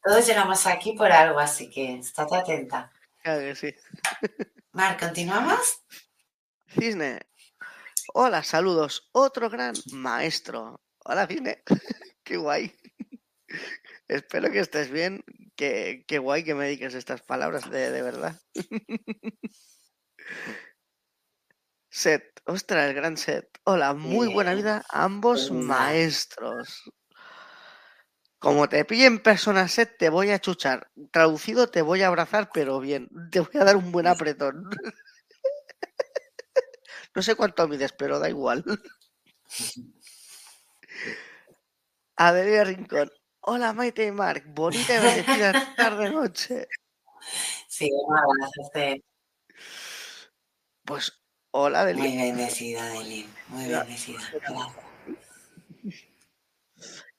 [0.02, 2.92] Todos llegamos aquí por algo, así que estate atenta.
[3.22, 3.74] Claro que sí.
[4.72, 5.82] Mar, ¿continuamos?
[6.68, 7.20] Cisne.
[8.14, 9.08] Hola, saludos.
[9.12, 10.80] Otro gran maestro.
[11.04, 11.62] Hola, Cisne.
[12.22, 12.72] Qué guay.
[14.06, 15.24] Espero que estés bien.
[15.56, 18.40] Qué, qué guay que me dediques estas palabras de, de verdad.
[21.90, 22.40] Set.
[22.44, 23.48] Ostras, el gran set.
[23.64, 26.84] Hola, muy buena vida a ambos maestros.
[28.38, 30.90] Como te pille en persona set, te voy a chuchar.
[31.10, 33.08] Traducido, te voy a abrazar, pero bien.
[33.30, 34.70] Te voy a dar un buen apretón.
[37.14, 38.62] No sé cuánto mides, pero da igual.
[42.16, 43.10] Adelia Rincón.
[43.40, 44.44] Hola Maite y Marc.
[44.48, 46.68] Bonita y bendecida tarde-noche.
[47.68, 49.00] Sí, un abrazo, Fer.
[50.86, 51.12] Pues
[51.50, 52.24] hola Muy Adelia.
[52.24, 53.80] bendecida, Deli, muy Ya.
[53.80, 54.20] bendecida.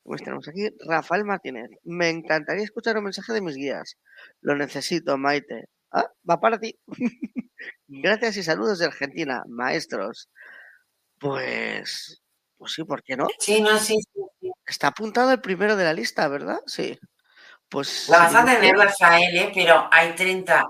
[0.03, 1.69] Pues tenemos aquí Rafael Martínez.
[1.83, 3.97] Me encantaría escuchar un mensaje de mis guías.
[4.41, 5.65] Lo necesito, Maite.
[5.91, 6.77] Ah, va para ti.
[7.87, 10.29] Gracias y saludos de Argentina, maestros.
[11.19, 12.21] Pues,
[12.57, 13.27] pues sí, ¿por qué no?
[13.39, 14.51] Sí, no, sí, sí.
[14.65, 16.59] Está apuntado el primero de la lista, ¿verdad?
[16.67, 16.97] Sí.
[17.69, 19.51] Pues La vas a tener, Rafael, ¿eh?
[19.53, 20.63] pero hay 30.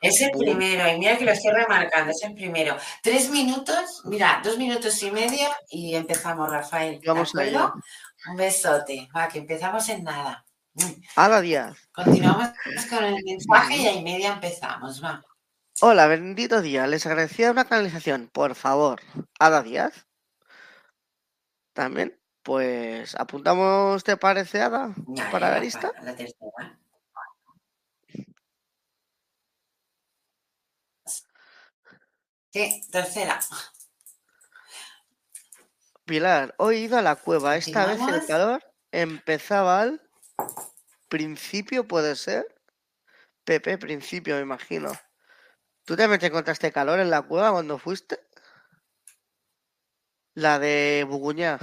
[0.00, 2.76] Es el primero, y mira que lo estoy remarcando, es el primero.
[3.02, 7.00] Tres minutos, mira, dos minutos y medio y empezamos, Rafael.
[7.00, 7.58] ¿De Vamos a acuerdo?
[7.58, 7.74] ello.
[8.30, 9.08] Un besote.
[9.14, 10.44] Va, que empezamos en nada.
[10.74, 11.02] Mm.
[11.16, 11.76] Ada Díaz.
[11.92, 12.48] Continuamos
[12.88, 15.22] con el mensaje y a y media empezamos, va.
[15.82, 16.86] Hola, bendito día.
[16.86, 19.00] Les agradecía una canalización, por favor.
[19.38, 20.06] Ada Díaz.
[21.74, 22.16] También.
[22.42, 24.94] Pues apuntamos, ¿te parece, Ada?
[25.30, 25.92] Para la lista.
[25.92, 26.79] para la tercera.
[32.52, 33.38] Sí, tercera.
[36.04, 37.56] Pilar, hoy he ido a la cueva.
[37.56, 38.60] Esta vez el calor
[38.90, 40.02] empezaba al
[41.08, 42.44] principio, ¿puede ser?
[43.44, 44.90] Pepe, principio, me imagino.
[45.84, 48.18] ¿Tú también te encontraste calor en la cueva cuando fuiste?
[50.34, 51.58] La de Buguñá.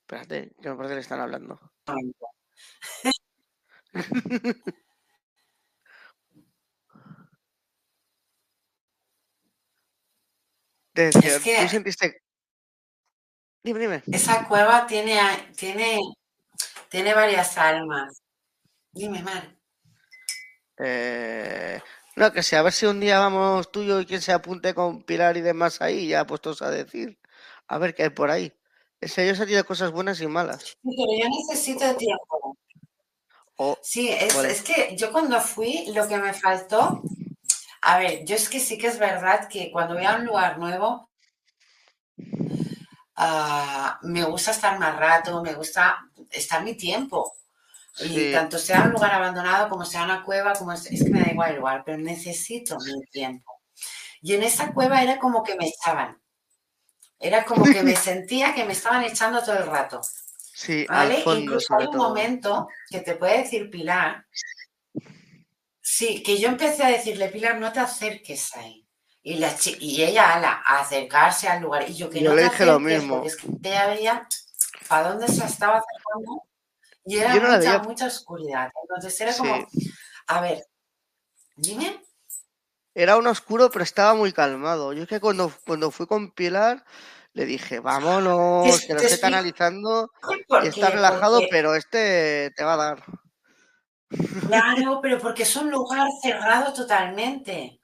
[0.00, 1.58] Espérate, que me parece que le están hablando.
[11.00, 12.22] Te decía, Es que- ¿tú sentiste...?
[13.62, 14.02] Dime, dime.
[14.12, 15.18] Esa cueva tiene,
[15.56, 15.98] tiene,
[16.90, 18.20] tiene varias almas.
[18.92, 19.56] Dime, Mar.
[20.78, 21.80] Eh,
[22.16, 24.32] no, que si a ver si un día vamos tú y yo y quien se
[24.32, 27.18] apunte con Pilar y demás ahí, ya puestos a decir.
[27.66, 28.52] A ver qué hay por ahí.
[29.00, 30.62] Ese ellos ha tenido cosas buenas y malas.
[30.64, 32.58] Sí, pero yo necesito tiempo.
[33.82, 34.50] Sí, es, Vale.
[34.52, 37.02] es que yo cuando fui, lo que me faltó,
[37.82, 40.58] a ver, yo es que sí que es verdad que cuando voy a un lugar
[40.58, 41.10] nuevo,
[43.16, 45.98] ah, me gusta estar más rato, me gusta
[46.30, 47.32] estar mi tiempo.
[48.00, 51.20] Y tanto sea un lugar abandonado como sea una cueva, como es, es que me
[51.22, 53.60] da igual el lugar, pero necesito mi tiempo.
[54.22, 56.20] Y en esa cueva era como que me echaban.
[57.18, 60.00] Era como que me sentía que me estaban echando todo el rato.
[60.54, 61.16] sí, ¿Vale?
[61.18, 62.08] al fondo, Incluso sobre hay un todo.
[62.08, 64.26] momento que te puede decir Pilar,
[66.00, 68.86] sí, que yo empecé a decirle, Pilar, no te acerques ahí.
[69.22, 71.88] Y, la chi- y ella, ala, a acercarse al lugar.
[71.90, 73.22] Y yo que Yo no le dije lo mismo.
[73.24, 74.26] es que ella veía
[74.88, 76.42] para dónde se estaba acercando
[77.04, 77.78] y era no mucha, veía.
[77.80, 78.70] mucha oscuridad.
[78.82, 79.38] Entonces era Sí.
[79.40, 79.66] como,
[80.26, 80.64] a ver,
[81.56, 82.02] dime.
[82.94, 84.92] Era un oscuro, pero estaba muy calmado.
[84.94, 86.84] Yo es que cuando, cuando fui con Pilar,
[87.34, 90.10] le dije, vámonos, que estoy explico canalizando
[90.48, 93.04] ¿Por y está relajado, Porque- pero este te va a dar.
[94.10, 97.80] Claro, pero porque es un lugar cerrado totalmente.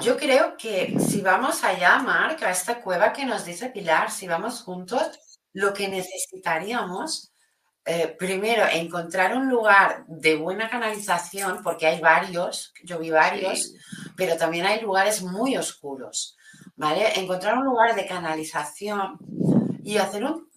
[0.00, 4.26] Yo creo que si vamos allá, Marc, a esta cueva que nos dice Pilar, si
[4.26, 5.18] vamos juntos,
[5.52, 7.32] lo que necesitaríamos,
[7.84, 13.74] eh, primero, encontrar un lugar de buena canalización, porque hay varios, yo vi varios,
[14.16, 16.36] pero también hay lugares muy oscuros,
[16.76, 17.18] ¿vale?
[17.18, 19.18] Encontrar un lugar de canalización
[19.84, 20.48] y hacer un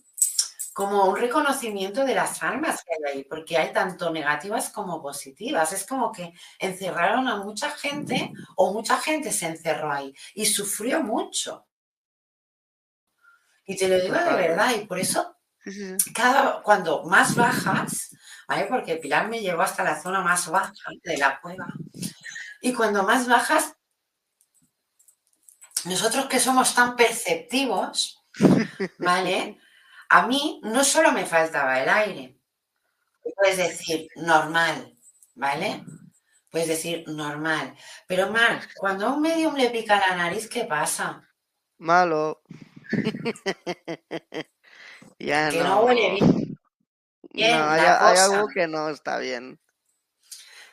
[0.79, 5.73] como un reconocimiento de las almas que hay ahí, porque hay tanto negativas como positivas.
[5.73, 11.03] Es como que encerraron a mucha gente o mucha gente se encerró ahí y sufrió
[11.03, 11.67] mucho.
[13.65, 15.35] Y te lo digo de verdad, y por eso
[16.15, 18.15] cada, cuando más bajas,
[18.47, 18.67] ¿vale?
[18.67, 20.71] Porque Pilar me llevó hasta la zona más baja
[21.03, 21.67] de la cueva.
[22.61, 23.75] Y cuando más bajas,
[25.83, 28.23] nosotros que somos tan perceptivos,
[28.97, 29.59] ¿vale?
[30.09, 32.35] A mí no solo me faltaba el aire.
[33.35, 34.97] Puedes decir normal,
[35.35, 35.83] ¿vale?
[36.49, 37.75] Puedes decir normal.
[38.07, 41.21] Pero mal, cuando a un medium le pica la nariz, ¿qué pasa?
[41.77, 42.41] Malo.
[45.19, 45.81] ya que no.
[45.81, 46.57] huele bien.
[47.33, 49.59] no, hay, algo que no está bien.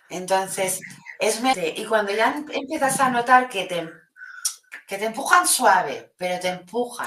[0.08, 0.80] Entonces,
[1.18, 1.42] es
[1.76, 3.86] y cuando ya empiezas a notar que te,
[4.86, 7.06] que te empujan suave, pero te empujan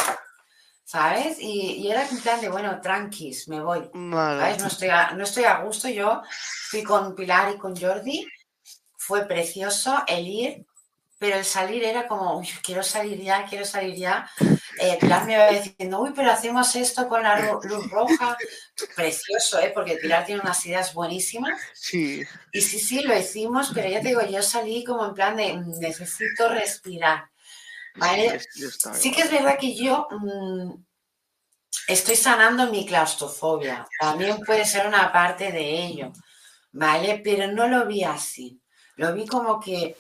[0.89, 1.37] ¿sabes?
[1.39, 3.91] Y, era en plan de, bueno, tranquis, me voy.
[4.11, 4.59] ¿sabes?
[4.59, 5.87] No, estoy a, no estoy a gusto.
[5.87, 6.23] Yo
[6.71, 8.25] fui con Pilar y con Jordi.
[8.97, 10.65] Fue precioso el ir,
[11.19, 14.27] pero el salir era como, uy, quiero salir ya, quiero salir ya.
[14.81, 18.35] Eh, Pilar me iba diciendo, uy, pero hacemos esto con la luz roja.
[18.95, 19.71] Precioso, ¿eh?
[19.71, 21.61] Porque Pilar tiene unas ideas buenísimas.
[21.75, 22.23] Sí.
[22.51, 25.55] Y sí, sí, lo hicimos, pero ya te digo, yo salí como en plan de,
[25.55, 27.28] necesito respirar.
[27.99, 28.39] ¿Vale?
[28.93, 30.73] Sí que es verdad que yo mm,
[31.87, 33.87] estoy sanando mi claustrofobia.
[33.99, 36.11] También puede ser una parte de ello,
[36.71, 37.21] ¿vale?
[37.23, 38.61] Pero no lo vi así.
[38.95, 39.97] Lo vi como que,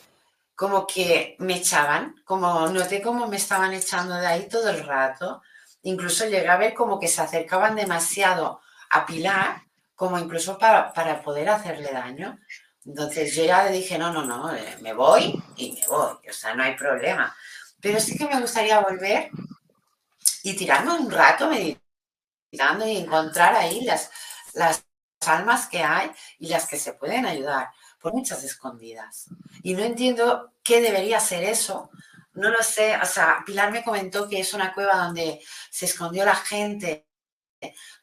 [0.55, 5.41] como que me echaban, como noté como me estaban echando de ahí todo el rato.
[5.83, 9.63] Incluso llegué a ver como que se acercaban demasiado a Pilar,
[9.95, 12.37] como incluso para, para poder hacerle daño.
[12.85, 16.33] Entonces yo ya le dije, no, no, no, eh, me voy y me voy, o
[16.33, 17.35] sea, no hay problema.
[17.81, 19.31] Pero sí que me gustaría volver
[20.43, 24.11] y tirarme un rato meditando y encontrar ahí las,
[24.53, 24.83] las
[25.25, 29.27] almas que hay y las que se pueden ayudar, por muchas escondidas.
[29.63, 31.89] Y no entiendo qué debería ser eso.
[32.33, 36.23] No lo sé, o sea, Pilar me comentó que es una cueva donde se escondió
[36.25, 37.05] la gente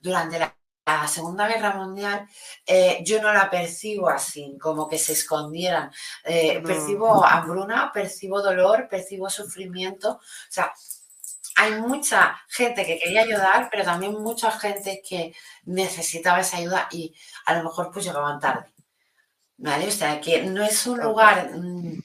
[0.01, 0.55] durante la
[0.87, 2.29] la Segunda Guerra Mundial,
[2.65, 5.91] eh, yo no la percibo así, como que se escondieran.
[6.25, 10.13] Eh, percibo hambruna, percibo dolor, percibo sufrimiento.
[10.13, 10.73] O sea,
[11.57, 17.15] hay mucha gente que quería ayudar, pero también mucha gente que necesitaba esa ayuda y
[17.47, 18.73] a lo mejor pues llegaban tarde.
[19.59, 19.89] ¿Vale?
[19.89, 21.99] O sea, que no es un lugar mm,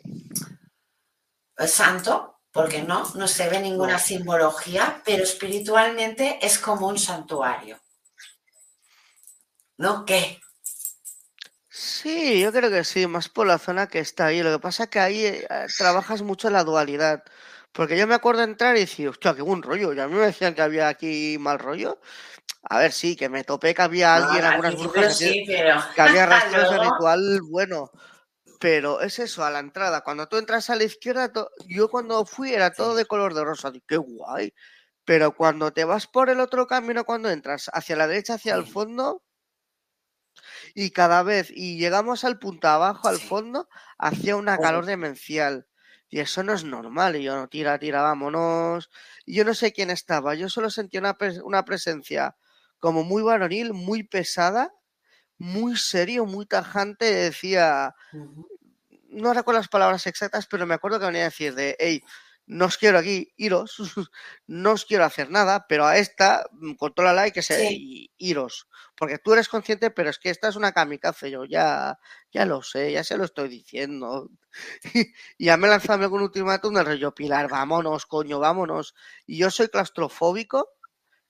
[1.68, 7.78] santo, porque no, no se ve ninguna simbología, pero espiritualmente es como un santuario.
[9.78, 10.06] ¿No?
[10.06, 10.40] ¿Qué?
[11.74, 14.44] Sí, yo creo que sí, más por la zona que está ahí.
[14.44, 17.24] Lo que pasa es que ahí eh, trabajas mucho la dualidad.
[17.72, 19.94] Porque yo me acuerdo entrar y decir, hostia, qué buen rollo.
[19.94, 22.00] Y a mí me decían que había aquí mal rollo.
[22.64, 26.80] A ver, sí, que me topé que había alguien, algunas brujas, que había rastros de
[26.80, 27.92] ritual bueno.
[28.60, 30.02] Pero es eso, a la entrada.
[30.02, 31.32] Cuando tú entras a la izquierda,
[31.68, 33.72] yo cuando fui era todo de color de rosa.
[33.88, 34.54] qué guay.
[35.06, 38.68] Pero cuando te vas por el otro camino, cuando entras hacia la derecha, hacia el
[38.68, 39.24] fondo,
[40.74, 45.68] y cada vez, y llegamos al punto abajo, al fondo, hacía una calor demencial.
[46.10, 47.16] Y eso no es normal.
[47.16, 48.90] Y yo no tira, tira, vámonos.
[49.26, 50.36] Y yo no sé quién estaba.
[50.36, 52.36] Yo solo sentí una, una presencia
[52.80, 54.74] como muy varonil, muy pesada,
[55.38, 57.06] muy serio, muy tajante.
[57.06, 57.96] Decía,
[59.10, 62.04] no recuerdo las palabras exactas, pero me acuerdo que venía a decir de, hey,
[62.52, 63.78] no os quiero aquí iros,
[64.48, 67.72] no os quiero hacer nada, pero a esta, mm, contrólala y que se
[68.18, 68.68] iros.
[68.98, 71.98] Porque tú eres consciente, pero es que esta es una kamikaze, yo ya,
[72.30, 74.30] ya lo sé, ya se lo estoy diciendo.
[75.38, 78.96] y ya me lanzado con un ultimátum del rollo Pilar, vámonos, coño, vámonos.
[79.26, 80.74] Y yo soy claustrofóbico,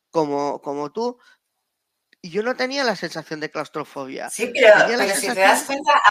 [0.10, 1.20] como, como tú,
[2.20, 4.28] y yo no tenía la sensación de claustrofobia.
[4.32, 6.02] Sí, pero, pero si te das cuenta.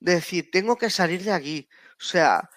[0.00, 1.66] De decir, tengo que salir de aquí.
[1.98, 2.50] O sea,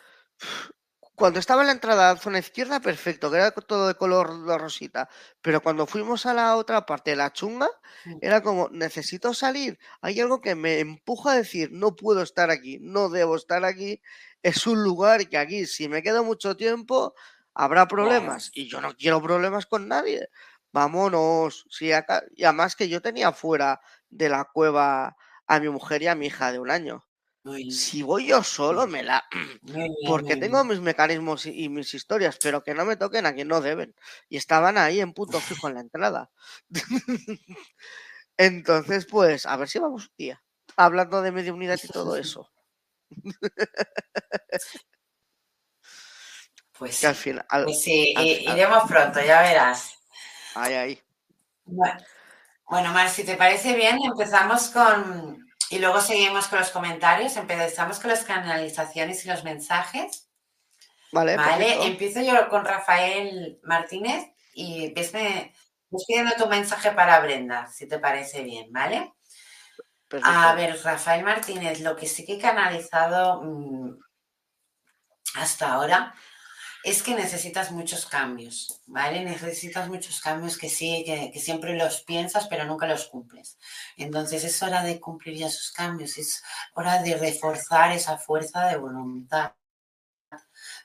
[1.18, 4.46] cuando estaba en la entrada a la zona izquierda, perfecto, que era todo de color
[4.46, 5.10] de rosita.
[5.42, 7.68] Pero cuando fuimos a la otra parte, la chunga,
[8.06, 8.18] mm.
[8.22, 9.80] era como, necesito salir.
[10.02, 14.00] Hay algo que me empuja a decir, no puedo estar aquí, no debo estar aquí.
[14.44, 17.16] Es un lugar que aquí, si me quedo mucho tiempo,
[17.56, 18.52] habrá problemas.
[18.54, 20.30] Y yo no quiero problemas con nadie.
[20.72, 21.66] Vámonos.
[21.82, 21.94] y
[22.44, 26.52] además que yo tenía fuera de la cueva a mi mujer y a mi hija
[26.52, 27.07] de un año.
[27.70, 29.26] Si voy yo solo, me la...
[30.08, 33.62] Porque tengo mis mecanismos y mis historias, pero que no me toquen a quien no
[33.62, 33.96] deben.
[34.30, 36.32] Y estaban ahí en punto fijo en la entrada.
[38.38, 40.44] Entonces, pues, a ver si vamos un día.
[40.76, 42.50] Hablando de media unidad y todo eso.
[46.78, 49.98] Pues, al final, pues sí, iremos pronto, ya verás.
[50.54, 51.02] Ahí, ahí.
[51.66, 51.98] Bueno,
[52.68, 58.00] bueno, Mar, si te parece bien, empezamos con, y luego seguimos con los comentarios, empezamos
[58.00, 60.30] con las canalizaciones y los mensajes.
[61.12, 61.86] Vale, vale.
[61.86, 68.44] Empiezo yo con Rafael Martínez y ves, pidiendo tu mensaje para Brenda, si te parece
[68.44, 69.14] bien, ¿vale?
[70.24, 73.98] A ver, Rafael Martínez, lo que sí que he canalizado mm,
[75.36, 76.14] hasta ahora
[76.84, 79.24] es que necesitas muchos cambios, ¿vale?
[79.24, 83.58] Necesitas muchos cambios que sí, que, siempre los piensas, pero nunca los cumples.
[83.98, 88.78] Entonces es hora de cumplir ya esos cambios, es hora de reforzar esa fuerza de
[88.78, 89.54] voluntad,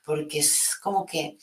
[0.04, 1.38] porque es como que,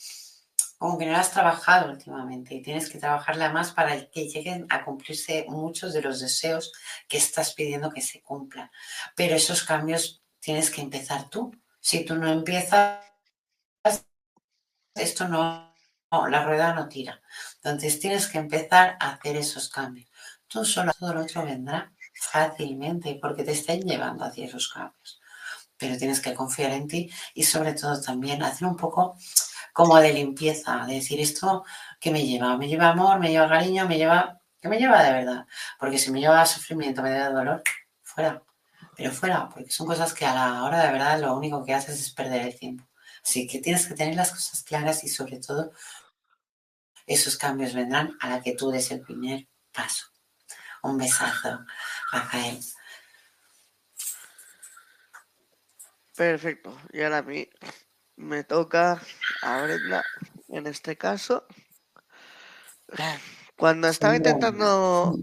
[0.77, 4.65] como que no la has trabajado últimamente y tienes que trabajarla más para que lleguen
[4.69, 6.71] a cumplirse muchos de los deseos
[7.07, 8.69] que estás pidiendo que se cumplan.
[9.15, 11.51] Pero esos cambios tienes que empezar tú.
[11.81, 13.08] Si tú no empiezas
[14.95, 15.73] esto no,
[16.11, 17.21] la rueda no tira.
[17.63, 20.09] Entonces tienes que empezar a hacer esos cambios.
[20.47, 25.21] Tú solo, todo lo otro vendrá fácilmente porque te están llevando hacia esos cambios.
[25.77, 29.17] Pero tienes que confiar en ti y sobre todo también hacer un poco
[29.73, 31.63] como de limpieza, de decir esto
[31.99, 35.13] que me lleva, me lleva amor, me lleva cariño, me lleva, que me lleva de
[35.13, 35.47] verdad.
[35.79, 37.63] Porque si me lleva sufrimiento, me da dolor,
[38.01, 38.43] fuera.
[38.97, 41.99] Pero fuera, porque son cosas que a la hora de verdad lo único que haces
[42.01, 42.88] es perder el tiempo.
[43.23, 45.71] Así que tienes que tener las cosas claras y sobre todo
[47.05, 50.05] esos cambios vendrán a la que tú des el primer paso.
[50.83, 51.65] Un besazo,
[52.11, 52.59] Rafael.
[56.15, 56.77] Perfecto.
[56.91, 57.49] Y ahora a mí
[58.15, 59.01] me toca
[59.41, 60.03] a Brenda,
[60.49, 61.47] en este caso.
[63.55, 65.17] Cuando estaba intentando,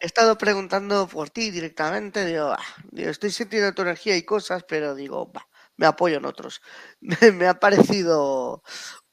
[0.00, 2.64] he estado preguntando por ti directamente, digo, ah,
[2.96, 5.46] estoy sintiendo tu energía y cosas, pero digo, va,
[5.80, 6.60] me apoyo en otros.
[7.34, 8.62] Me, ha parecido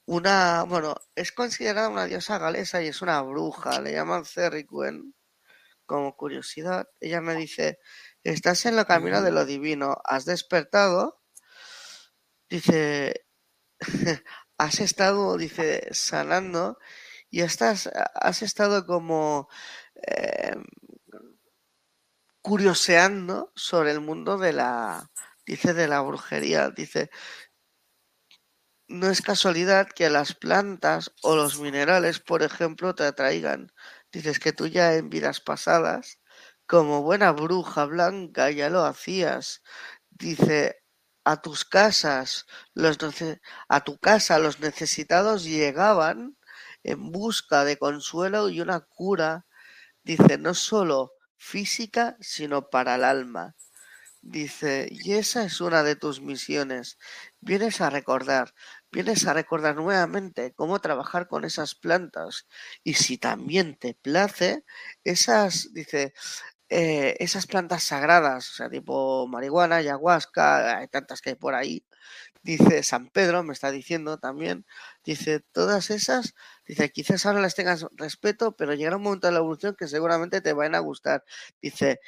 [0.05, 5.15] una, bueno, es considerada una diosa galesa y es una bruja, le llaman Cerricuen.
[5.86, 7.80] Como curiosidad, ella me dice,
[8.22, 11.22] estás en el camino de lo divino, has despertado,
[12.49, 13.26] dice,
[14.57, 16.78] has estado, dice, sanando
[17.30, 19.47] y estás, has estado como
[20.05, 20.57] eh,
[22.41, 25.09] curioseando sobre el mundo de la,
[25.47, 27.09] dice de la brujería, dice,
[28.89, 33.71] no es casualidad que las plantas o los minerales, por ejemplo, te atraigan.
[34.11, 36.19] Dices que tú ya en vidas pasadas,
[36.65, 39.61] como buena bruja blanca, ya lo hacías.
[40.09, 40.83] Dice,
[41.25, 42.97] a tus casas, los
[43.69, 46.37] a tu casa los necesitados llegaban
[46.83, 49.45] en busca de consuelo y una cura,
[50.03, 53.55] dice, no solo física, sino para el alma.
[54.22, 56.97] Dice, y esa es una de tus misiones.
[57.39, 58.53] Vienes a recordar,
[58.91, 62.47] vienes a recordar nuevamente cómo trabajar con esas plantas.
[62.84, 64.65] Y si también te place,
[65.03, 66.13] esas, dice,
[66.70, 71.86] eh, esas plantas sagradas, o sea, tipo marihuana, ayahuasca, hay tantas que hay por ahí.
[72.43, 74.65] Dice San Pedro, me está diciendo también,
[75.05, 76.36] dice, todas esas,
[76.68, 80.41] dice, quizás ahora las tengas respeto, pero llegará un momento de la evolución que seguramente
[80.41, 81.24] te van a gustar.
[81.61, 81.99] Dice,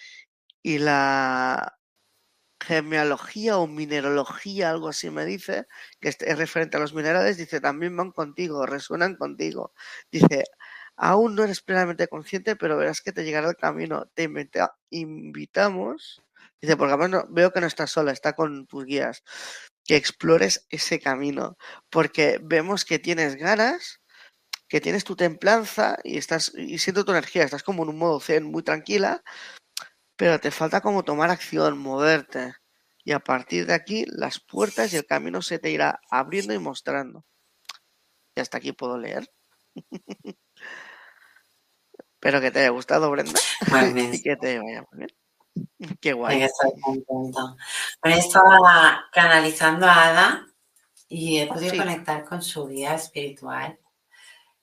[0.64, 1.79] y la
[2.60, 5.68] genealogía o mineralogía, algo así me dice,
[6.00, 9.74] que es referente a los minerales, dice, también van contigo, resuenan contigo.
[10.12, 10.44] Dice,
[10.98, 14.08] aún no eres plenamente consciente, pero verás que te llegará el camino.
[14.14, 14.30] Te
[14.92, 16.22] invitamos,
[16.62, 19.24] dice, porque además veo que no estás sola, está con tus guías,
[19.86, 21.58] que explores ese camino,
[21.90, 24.02] porque vemos que tienes ganas,
[24.68, 28.20] que tienes tu templanza y estás y siento tu energía, estás como en un modo
[28.20, 29.24] zen muy tranquila,
[30.20, 32.54] pero te falta como tomar acción, moverte.
[33.06, 36.60] Y a partir de aquí, las puertas y el camino se te irá abriendo y
[36.60, 37.24] mostrando.
[38.36, 39.32] Y hasta aquí puedo leer.
[42.20, 43.40] Pero que te haya gustado, Brenda.
[44.14, 45.98] y que te vaya muy bien.
[46.02, 46.44] Qué guay.
[46.44, 47.56] Estoy contenta.
[48.04, 50.48] estaba canalizando a Ada
[51.08, 53.80] y he podido conectar con su guía espiritual.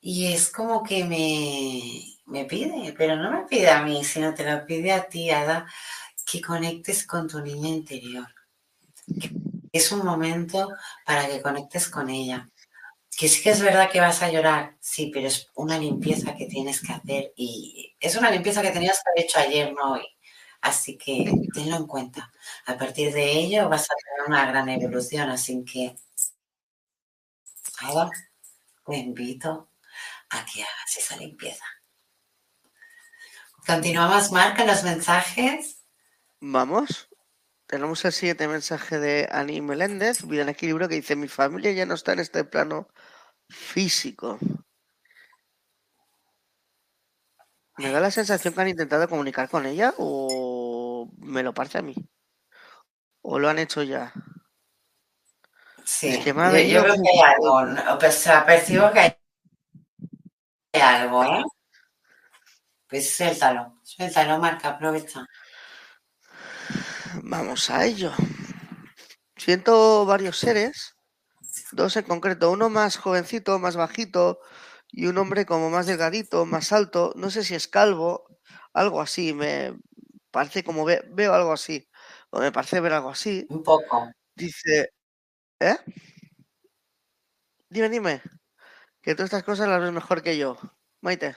[0.00, 4.50] Y es como que me, me pide, pero no me pide a mí, sino te
[4.50, 5.66] lo pide a ti, Ada,
[6.24, 8.26] que conectes con tu niña interior.
[9.72, 10.68] Es un momento
[11.04, 12.48] para que conectes con ella.
[13.16, 16.46] Que sí que es verdad que vas a llorar, sí, pero es una limpieza que
[16.46, 20.06] tienes que hacer y es una limpieza que tenías que haber hecho ayer, no hoy.
[20.60, 22.30] Así que tenlo en cuenta.
[22.66, 25.96] A partir de ello vas a tener una gran evolución, así que
[27.80, 28.10] ahora
[28.84, 29.70] te invito
[30.30, 31.64] a que hagas esa limpieza.
[33.66, 35.84] Continuamos, Marca, los mensajes.
[36.40, 37.08] Vamos.
[37.66, 41.84] Tenemos el siguiente mensaje de Ani Meléndez, Vida en Equilibrio, que dice, mi familia ya
[41.84, 42.88] no está en este plano
[43.48, 44.38] físico.
[47.78, 51.82] ¿Me da la sensación que han intentado comunicar con ella o me lo parece a
[51.82, 51.96] mí?
[53.20, 54.12] ¿O lo han hecho ya?
[55.84, 57.96] Sí, yo, creo que hay algo.
[57.96, 61.42] O sea, percibo que hay algo, ¿eh?
[62.96, 65.26] Pues suéltalo, suéltalo, Marca, aprovecha.
[67.22, 68.10] Vamos a ello.
[69.36, 70.96] Siento varios seres,
[71.72, 74.38] dos en concreto, uno más jovencito, más bajito,
[74.88, 78.24] y un hombre como más delgadito, más alto, no sé si es calvo,
[78.72, 79.74] algo así, me
[80.30, 81.86] parece como veo algo así,
[82.30, 83.44] o me parece ver algo así.
[83.50, 84.10] Un poco.
[84.34, 84.94] Dice,
[85.60, 85.76] ¿eh?
[87.68, 88.22] Dime, dime,
[89.02, 90.56] que tú estas cosas las ves mejor que yo.
[91.02, 91.36] Maite.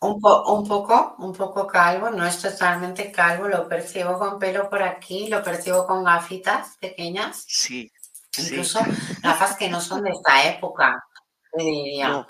[0.00, 4.82] Un, un poco, un poco calvo, no es totalmente calvo, lo percibo con pelo por
[4.82, 7.44] aquí, lo percibo con gafitas pequeñas.
[7.46, 7.90] Sí,
[8.38, 8.80] Incluso
[9.22, 11.04] gafas que no son de esta época,
[11.52, 12.26] diría.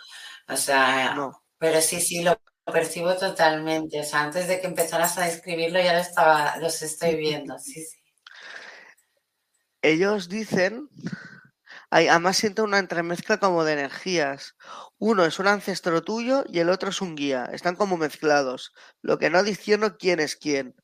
[0.49, 1.17] O sea,
[1.59, 2.37] pero sí, sí, lo
[2.73, 4.01] percibo totalmente.
[4.01, 7.59] O sea, antes de que empezaras a describirlo ya lo estaba, los estoy viendo.
[7.59, 7.99] Sí, sí.
[9.81, 10.89] Ellos dicen,
[12.09, 14.57] además siento una entremezcla como de energías.
[14.99, 17.45] Uno es un ancestro tuyo y el otro es un guía.
[17.53, 18.73] Están como mezclados.
[19.03, 20.75] Lo que no diciendo quién es quién.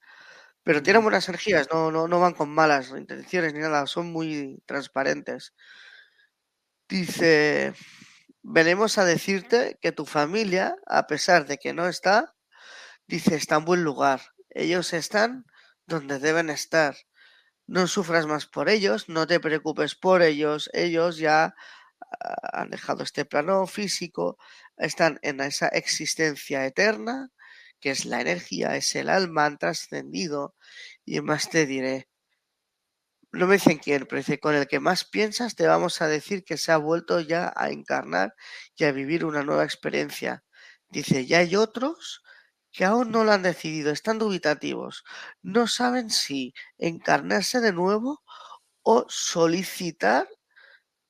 [0.65, 4.63] Pero tienen buenas energías, no, no, no van con malas intenciones ni nada, son muy
[4.67, 5.55] transparentes.
[6.89, 7.75] Dice,
[8.43, 12.35] venimos a decirte que tu familia, a pesar de que no está,
[13.07, 14.23] dice, está en buen lugar.
[14.51, 15.47] Ellos están
[15.87, 16.97] donde deben estar.
[17.69, 20.71] No sufras más por ellos, no te preocupes por ellos.
[20.73, 21.55] Ellos ya
[22.21, 24.39] ah, han dejado este plano físico,
[24.77, 27.31] están en esa existencia eterna
[27.81, 30.57] que es la energía, es el alma, han trascendido.
[31.05, 32.09] Y más te diré,
[33.33, 36.45] no me dicen quién, pero dice, con el que más piensas te vamos a decir
[36.45, 38.35] que se ha vuelto ya a encarnar
[38.77, 40.45] y a vivir una nueva experiencia.
[40.91, 42.23] Dice, ya hay otros
[42.73, 45.05] que aún no lo han decidido, están dubitativos,
[45.43, 48.23] no saben si encarnarse de nuevo
[48.83, 50.29] o solicitar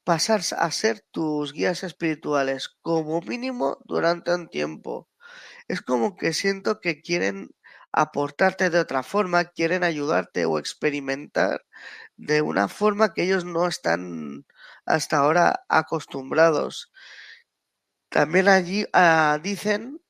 [0.04, 5.09] pasar a ser tus guías espirituales, como mínimo durante un tiempo
[5.68, 7.50] es como que siento que quieren
[7.92, 11.64] aportarte de otra forma, quieren ayudarte o experimentar
[12.16, 14.46] de una forma que ellos no están
[14.86, 16.92] hasta ahora acostumbrados.
[18.11, 20.00] También allí ah, dicen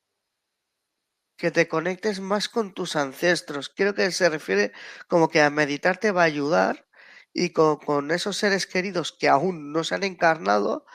[1.39, 3.69] que te conectes más con tus ancestros.
[3.69, 4.73] Creo que se refiere
[5.07, 6.85] como que a meditar te va a ayudar
[7.33, 10.85] y con, esos seres queridos que aún no se han encarnado,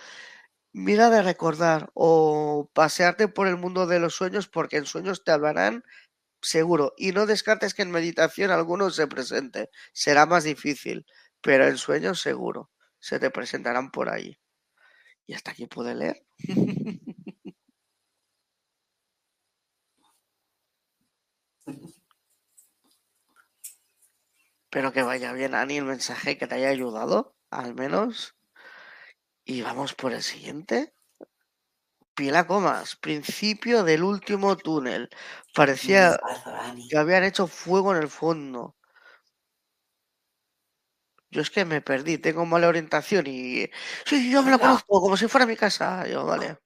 [0.76, 5.30] Mira de recordar o pasearte por el mundo de los sueños porque en sueños te
[5.30, 5.84] hablarán
[6.42, 6.95] seguro.
[6.97, 9.70] Y no descartes que en meditación alguno se presente.
[9.92, 11.07] Será más difícil,
[11.40, 12.70] pero en sueños seguro.
[12.99, 14.36] Se te presentarán por ahí.
[15.26, 16.26] Y hasta aquí puede leer.
[24.70, 28.34] Pero que vaya bien, Ani, el mensaje que te haya ayudado, al menos.
[29.44, 30.94] Y vamos por el siguiente.
[32.14, 35.08] Pila Comas, principio del último túnel.
[35.54, 36.18] Parecía
[36.88, 38.76] que habían hecho fuego en el fondo.
[41.30, 43.68] Yo es que me perdí, tengo mala orientación y.
[44.06, 46.06] Sí, yo me lo conozco como si fuera mi casa.
[46.06, 46.58] Yo, vale.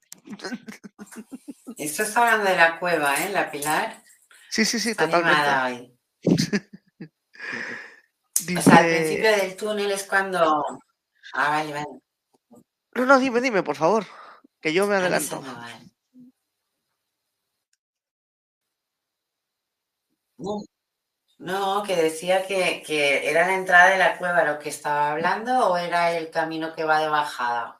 [1.78, 3.30] Esto está hablando de la cueva, ¿eh?
[3.30, 4.02] La Pilar.
[4.50, 5.98] Sí, sí, sí, totalmente.
[8.56, 10.64] O sea, al principio del túnel es cuando.
[11.34, 11.86] Ah, vale, vale.
[12.94, 14.06] No, no, dime, dime, por favor,
[14.60, 15.42] que yo me adelanto.
[21.38, 25.68] No, que decía que, que, era la entrada de la cueva lo que estaba hablando
[25.68, 27.77] o era el camino que va de bajada.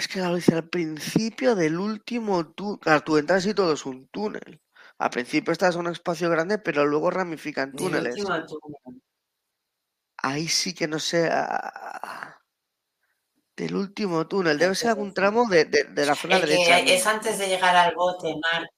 [0.00, 2.78] Es que lo dice al principio del último túnel.
[2.78, 4.58] Claro, tú entras y todo es un túnel.
[4.96, 8.14] Al principio estás en un espacio grande, pero luego ramifican túneles.
[10.16, 11.30] Ahí sí que no sé.
[13.54, 14.56] Del último túnel.
[14.56, 16.78] Debe ser algún tramo de, de, la zona derecha.
[16.78, 18.70] Es antes de llegar al bote, Mar.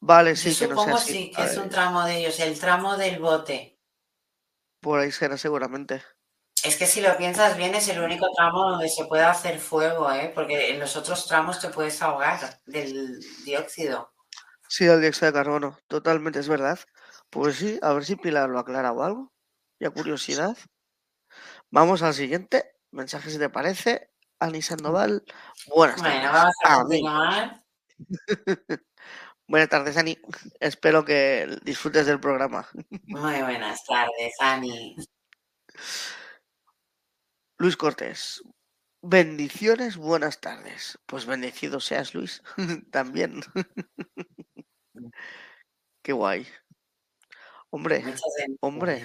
[0.00, 3.20] Vale, sí, que no sé sí que es un tramo de ellos, el tramo del
[3.20, 3.78] bote.
[4.80, 6.02] Por ahí será seguramente.
[6.66, 10.10] Es que si lo piensas bien, es el único tramo donde se puede hacer fuego,
[10.10, 10.32] ¿eh?
[10.34, 14.12] porque en los otros tramos te puedes ahogar del dióxido.
[14.68, 16.80] Sí, el dióxido de carbono, totalmente es verdad.
[17.30, 19.32] Pues sí, a ver si Pilar lo aclara o algo.
[19.78, 20.56] Ya curiosidad.
[21.70, 24.10] Vamos al siguiente mensaje, si te parece.
[24.40, 25.22] Ani Sandoval,
[25.68, 26.20] buenas tardes.
[26.20, 27.64] Bueno, vamos a continuar.
[29.46, 30.18] buenas tardes, Ani.
[30.58, 32.68] Espero que disfrutes del programa.
[33.04, 34.96] Muy buenas tardes, Ani.
[37.58, 38.42] Luis Cortés,
[39.00, 40.98] bendiciones, buenas tardes.
[41.06, 42.42] Pues bendecido seas, Luis,
[42.90, 43.40] también.
[46.02, 46.46] Qué guay.
[47.70, 48.04] Hombre,
[48.60, 49.04] hombre.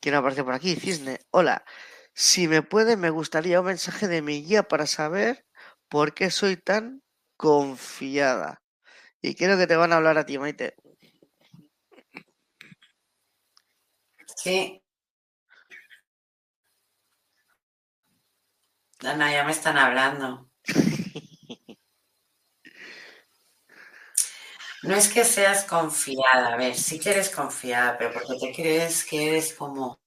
[0.00, 0.76] ¿Quién aparece por aquí?
[0.76, 1.20] Cisne.
[1.30, 1.64] Hola.
[2.12, 5.46] Si me puede, me gustaría un mensaje de mi guía para saber
[5.88, 7.02] por qué soy tan
[7.38, 8.62] confiada.
[9.22, 10.74] Y creo que te van a hablar a ti, Maite.
[14.36, 14.79] Sí.
[19.04, 20.50] Ana, ya me están hablando.
[24.82, 29.04] No es que seas confiada, a ver, sí que eres confiada, pero porque te crees
[29.04, 30.00] que eres como...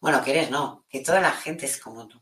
[0.00, 2.20] Bueno, que eres, no, que toda la gente es como tú.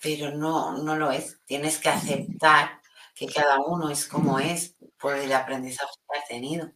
[0.00, 1.38] Pero no, no lo es.
[1.46, 2.80] Tienes que aceptar
[3.14, 6.72] que cada uno es como es por el aprendizaje que ha tenido.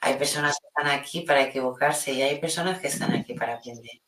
[0.00, 4.02] Hay personas que están aquí para equivocarse y hay personas que están aquí para aprender.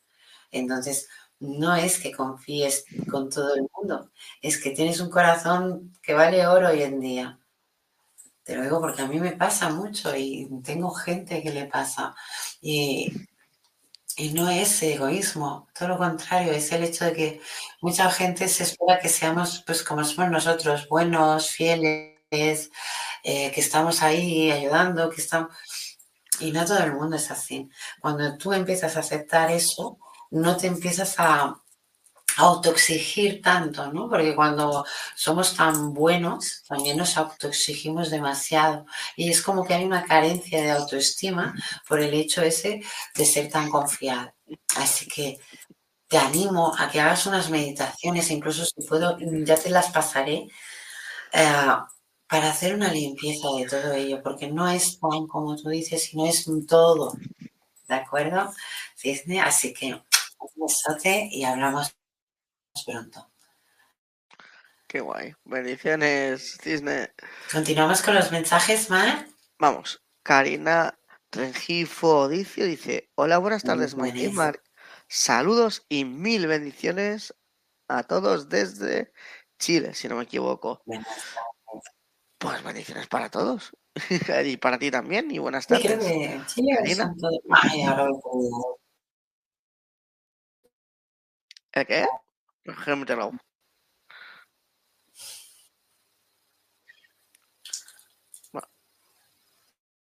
[0.51, 1.09] Entonces,
[1.41, 4.11] no es que confíes con todo el mundo,
[4.41, 7.39] es que tienes un corazón que vale oro hoy en día.
[8.45, 12.14] Te lo digo porque a mí me pasa mucho y tengo gente que le pasa.
[12.61, 13.12] Y,
[14.32, 17.41] no es egoísmo, todo lo contrario, es el hecho de que
[17.82, 22.70] mucha gente se espera que seamos pues como somos nosotros, buenos, fieles,
[23.22, 25.55] eh, que estamos ahí ayudando, que estamos...
[26.41, 27.68] Y no todo el mundo es así.
[28.01, 29.99] Cuando tú empiezas a aceptar eso,
[30.37, 31.61] no te empiezas a
[32.37, 34.09] autoexigir tanto, ¿no?
[34.09, 34.84] Porque cuando
[35.14, 38.87] somos tan buenos, también nos autoexigimos demasiado.
[39.16, 41.55] Y es como que hay una carencia de autoestima
[41.89, 42.82] por el hecho ese
[43.14, 44.32] de ser tan confiado.
[44.76, 45.39] Así que
[46.09, 50.49] te animo a que hagas unas meditaciones, incluso si puedo, ya te las pasaré,
[51.32, 51.76] eh,
[52.28, 56.26] para hacer una limpieza de todo ello, porque no es tan como tú dices, sino
[56.26, 57.14] es todo.
[57.89, 58.53] ¿De acuerdo?
[59.45, 60.03] Así que
[60.39, 61.95] un besote y hablamos
[62.84, 63.30] pronto.
[64.87, 65.34] Qué guay.
[65.45, 67.12] Bendiciones, Cisne.
[67.51, 69.26] Continuamos con los mensajes, Mar.
[69.59, 70.03] Vamos.
[70.22, 70.99] Karina
[71.32, 74.62] Rengifo Odicio dice: Hola, buenas tardes, Maite Mar.
[75.09, 77.34] Saludos y mil bendiciones
[77.89, 79.12] a todos desde
[79.59, 80.82] Chile, si no me equivoco.
[82.39, 83.72] Pues bendiciones para todos.
[84.45, 85.99] y para ti también, y buenas tardes.
[85.99, 87.14] Karina.
[91.77, 92.07] ¿El qué?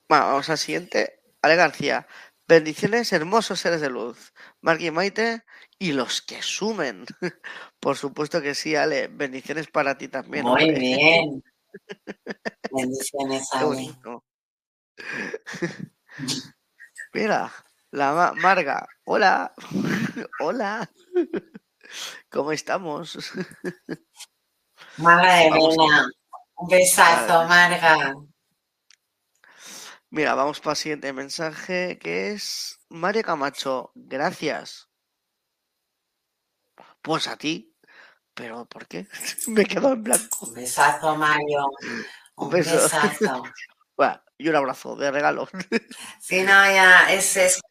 [0.08, 1.20] Bueno, vamos al siguiente.
[1.42, 2.08] Ale García.
[2.48, 4.34] Bendiciones, hermosos seres de luz.
[4.62, 5.46] Mark y Maite
[5.80, 7.06] y los que sumen.
[7.80, 9.08] Por supuesto que sí, Ale.
[9.08, 10.46] Bendiciones para ti también.
[10.46, 11.44] Muy bien.
[12.72, 13.96] Bendiciones, Ale.
[17.14, 17.52] Mira,
[17.92, 18.88] la Marga.
[19.06, 19.54] Hola.
[20.40, 20.90] Hola.
[22.30, 23.18] ¿Cómo estamos?
[24.98, 26.08] Madre mía.
[26.56, 28.16] Un besazo, Marga.
[30.10, 33.92] Mira, vamos para el siguiente mensaje que es Mario Camacho.
[33.96, 34.90] Gracias.
[37.02, 37.74] Pues a ti.
[38.34, 39.08] ¿Pero por qué?
[39.48, 40.46] Me quedo en blanco.
[40.46, 41.72] Un besazo, Mario.
[42.36, 43.44] Un, besazo.
[44.38, 45.48] y un abrazo de regalo.
[46.20, 47.62] Sí, no, ya, es, es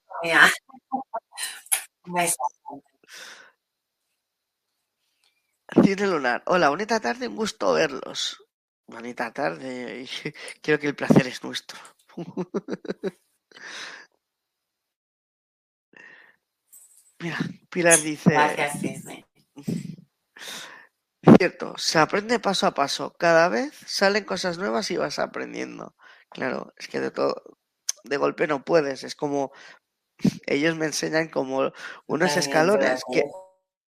[2.07, 2.83] Besazo.
[5.83, 6.43] Cine Lunar.
[6.47, 8.43] Hola, bonita tarde, un gusto verlos.
[8.87, 10.09] Bonita tarde.
[10.62, 11.81] Creo que el placer es nuestro.
[17.19, 17.39] Mira,
[17.71, 18.31] Pilar dice.
[18.31, 19.05] Gracias,
[21.39, 23.17] Cierto, se aprende paso a paso.
[23.19, 25.97] Cada vez salen cosas nuevas y vas aprendiendo.
[26.29, 27.59] Claro, es que de todo,
[28.05, 29.03] de golpe no puedes.
[29.03, 29.51] Es como
[30.47, 31.73] ellos me enseñan como
[32.07, 33.25] unos escalones que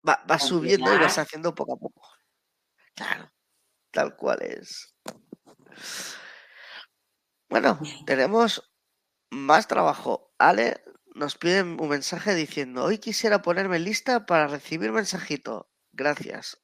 [0.07, 2.07] va, subiendo y vas haciendo poco a poco.
[2.95, 3.31] Claro,
[3.91, 4.95] tal cual es.
[7.49, 8.71] Bueno, tenemos
[9.29, 10.33] más trabajo.
[10.37, 10.83] Ale
[11.15, 15.69] nos pide un mensaje diciendo, hoy quisiera ponerme lista para recibir mensajito.
[15.91, 16.59] Gracias.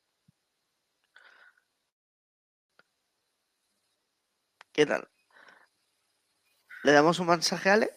[4.72, 5.10] ¿Qué tal?
[6.84, 7.93] ¿Le damos un mensaje a Ale?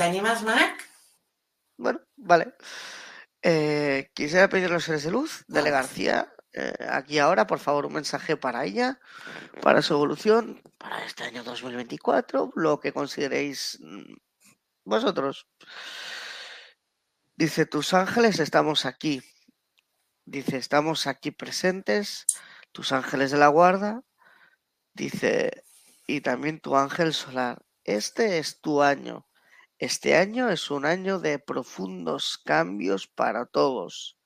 [0.00, 0.78] ¿Te animas, Mark?
[1.76, 2.54] Bueno, vale.
[3.42, 7.92] Eh, quisiera pedir los seres de luz, Dele García, eh, aquí ahora, por favor, un
[7.92, 8.98] mensaje para ella,
[9.60, 14.14] para su evolución, para este año 2024, lo que consideréis mm,
[14.84, 15.46] vosotros.
[17.36, 19.20] Dice, tus ángeles estamos aquí.
[20.24, 22.24] Dice, estamos aquí presentes,
[22.72, 24.00] tus ángeles de la guarda.
[24.94, 25.62] Dice,
[26.06, 27.60] y también tu ángel solar.
[27.84, 29.26] Este es tu año.
[29.80, 34.18] Este año es un año de profundos cambios para todos.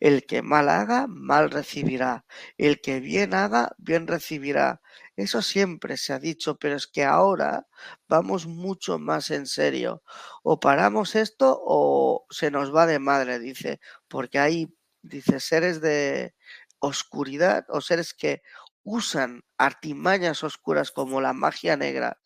[0.00, 2.24] El que mal haga, mal recibirá.
[2.56, 4.80] El que bien haga, bien recibirá.
[5.14, 7.66] Eso siempre se ha dicho, pero es que ahora
[8.08, 10.02] vamos mucho más en serio.
[10.42, 16.34] O paramos esto o se nos va de madre, dice, porque hay, dice, seres de
[16.78, 18.40] oscuridad o seres que
[18.82, 22.18] usan artimañas oscuras como la magia negra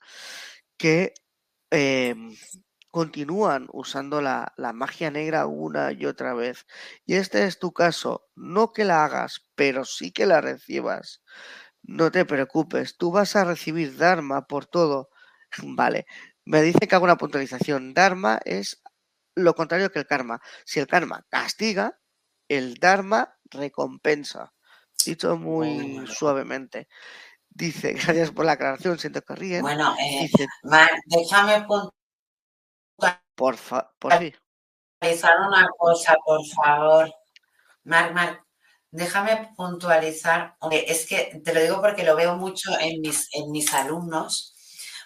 [0.78, 1.14] que
[1.70, 2.36] em,
[2.96, 6.66] continúan usando la, la, magia negra una y otra vez.
[7.04, 11.22] Y este es tu caso, no que la hagas, pero sí que la recibas.
[11.82, 15.10] No te preocupes, tú vas a recibir Dharma por todo.
[15.62, 16.06] Vale,
[16.46, 17.92] me dice que hago una puntualización.
[17.92, 18.82] Dharma es
[19.34, 20.40] lo contrario que el karma.
[20.64, 21.98] Si el karma castiga,
[22.48, 24.54] el Dharma recompensa.
[25.04, 26.88] Dicho muy suavemente.
[27.50, 29.60] Dice, gracias por la aclaración, siento que ríen.
[29.60, 30.46] Bueno, eh, Dice,
[31.04, 31.95] déjame puntualizar.
[33.34, 34.12] Por, fa por
[35.46, 37.12] una cosa, por favor.
[37.84, 38.42] Mar, Mar,
[38.90, 40.56] déjame puntualizar.
[40.70, 44.54] Es que te lo digo porque lo veo mucho en mis, en mis alumnos,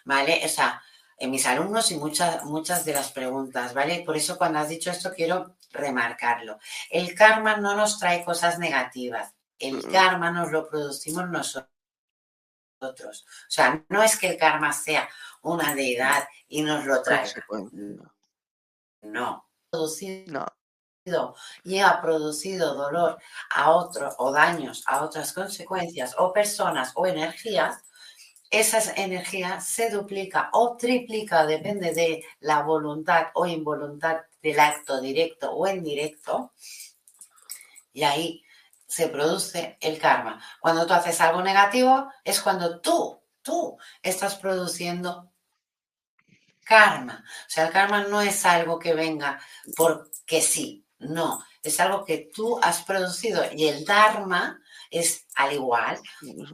[0.05, 0.41] ¿vale?
[0.45, 0.81] O sea,
[1.19, 4.03] en mis alumnos y muchas, muchas de las preguntas, ¿vale?
[4.07, 6.59] Por eso cuando has dicho esto quiero remarcarlo.
[6.89, 9.35] El karma no nos trae cosas negativas.
[9.59, 9.93] El mm.
[9.93, 11.70] karma nos lo producimos nosotros.
[12.81, 15.09] O sea, no es que el karma sea
[15.43, 17.29] una deidad y nos lo trae.
[19.03, 19.49] No.
[19.71, 20.47] Producido
[21.05, 21.35] no.
[21.65, 23.19] y ha producido dolor
[23.51, 27.83] a otros o daños a otras consecuencias o personas o energías,
[28.51, 35.53] esa energía se duplica o triplica, depende de la voluntad o involuntad del acto directo
[35.53, 36.53] o indirecto.
[37.93, 38.43] Y ahí
[38.91, 40.43] se produce el karma.
[40.59, 45.31] Cuando tú haces algo negativo es cuando tú, tú estás produciendo
[46.65, 47.25] karma.
[47.25, 49.41] O sea, el karma no es algo que venga
[49.77, 54.61] porque sí, no, es algo que tú has producido y el dharma
[54.91, 56.01] es al igual.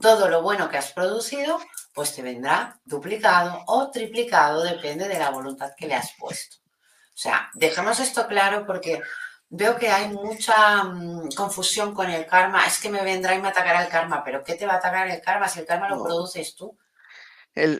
[0.02, 1.58] Todo lo bueno que has producido,
[1.94, 6.58] pues te vendrá duplicado o triplicado, depende de la voluntad que le has puesto.
[7.14, 9.00] O sea, dejemos esto claro porque
[9.48, 12.66] veo que hay mucha mm, confusión con el karma.
[12.66, 15.08] Es que me vendrá y me atacará el karma, pero ¿qué te va a atacar
[15.08, 16.76] el karma si el karma lo produces tú?
[17.54, 17.78] El,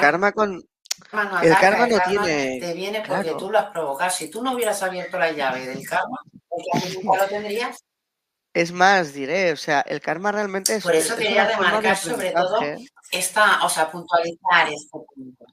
[0.00, 0.54] karma, con.
[0.54, 2.58] el karma no tiene.
[2.60, 4.10] Te viene porque tú lo has provocado.
[4.10, 6.18] Si tú no hubieras abierto la llave del karma,
[7.02, 7.84] nunca lo tendrías.
[8.54, 10.82] Es más, diré, o sea, el karma realmente es.
[10.82, 12.58] Por eso quería remarcar sobre todo
[13.12, 15.44] esta, o sea, puntualizar este punto.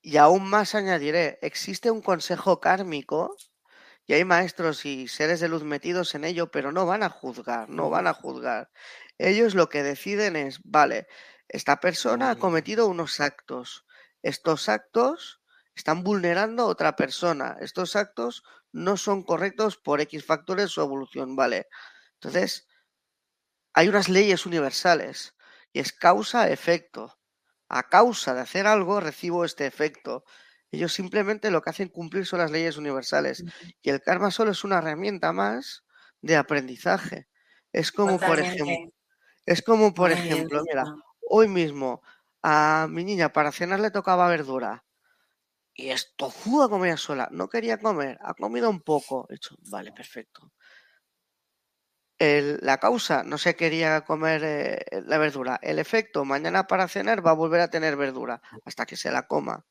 [0.00, 3.36] Y aún más añadiré, existe un consejo kármico
[4.06, 7.68] y hay maestros y seres de luz metidos en ello, pero no van a juzgar,
[7.70, 8.70] no van a juzgar.
[9.18, 11.06] Ellos lo que deciden es, vale,
[11.48, 13.86] esta persona ha cometido unos actos.
[14.22, 15.40] Estos actos
[15.74, 17.56] están vulnerando a otra persona.
[17.60, 18.42] Estos actos
[18.72, 21.68] no son correctos por X factores su evolución, ¿vale?
[22.14, 22.66] Entonces,
[23.72, 25.34] hay unas leyes universales
[25.72, 27.18] y es causa-efecto.
[27.68, 30.24] A causa de hacer algo recibo este efecto.
[30.74, 33.44] Ellos simplemente lo que hacen cumplir son las leyes universales.
[33.82, 35.84] Y el karma solo es una herramienta más
[36.22, 37.28] de aprendizaje.
[37.72, 38.82] Es como, por ejemplo,
[39.46, 40.90] es como, por ejemplo, mira,
[41.28, 42.02] hoy mismo
[42.42, 44.84] a mi niña para cenar le tocaba verdura.
[45.74, 47.28] Y esto a comer sola.
[47.32, 49.26] No quería comer, ha comido un poco.
[49.28, 50.52] He dicho, vale, perfecto.
[52.18, 55.58] la causa, no se quería comer eh, la verdura.
[55.62, 59.26] El efecto, mañana para cenar va a volver a tener verdura hasta que se la
[59.26, 59.66] coma.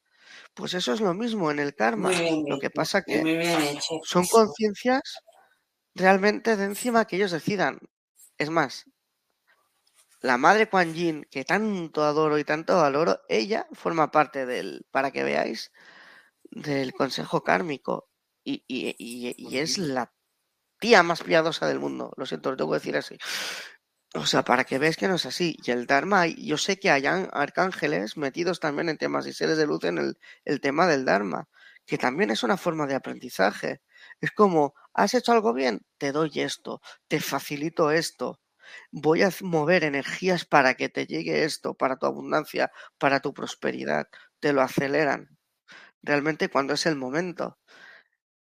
[0.54, 2.24] Pues eso es lo mismo en el karma.
[2.48, 3.28] lo que pasa que
[4.02, 5.02] son conciencias
[5.96, 7.80] realmente de encima que ellos decidan.
[8.38, 8.86] Es más,
[10.22, 15.12] la madre Kuan Yin, que tanto adoro y tanto valoro, ella forma parte del, para
[15.12, 15.72] que veáis,
[16.52, 18.10] del consejo kármico.
[18.46, 20.14] Y, y, y es la
[20.80, 22.14] tía más piadosa del mundo.
[22.18, 23.18] Lo siento, lo tengo que decir así.
[24.16, 25.58] O sea, para que veas que no es así.
[25.66, 29.66] Y el Dharma, yo sé que hay arcángeles metidos también en temas y seres de
[29.68, 31.48] luz en el, el tema del Dharma,
[31.86, 33.82] que también es una forma de aprendizaje.
[34.22, 35.82] Es como, ¿has hecho algo bien?
[35.98, 38.40] Te doy esto, te facilito esto.
[38.92, 44.08] Voy a mover energías para que te llegue esto, para tu abundancia, para tu prosperidad.
[44.40, 45.38] Te lo aceleran.
[46.04, 47.60] Realmente cuando es el momento.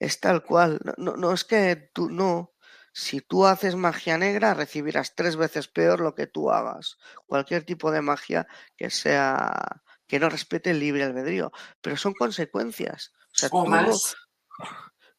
[0.00, 0.80] Es tal cual.
[0.84, 2.52] No, no, no es que tú no.
[2.92, 6.98] Si tú haces magia negra, recibirás tres veces peor lo que tú hagas.
[7.26, 11.52] Cualquier tipo de magia que sea que no respete el libre albedrío.
[11.80, 13.12] Pero son consecuencias.
[13.34, 14.16] O sea, O tú más.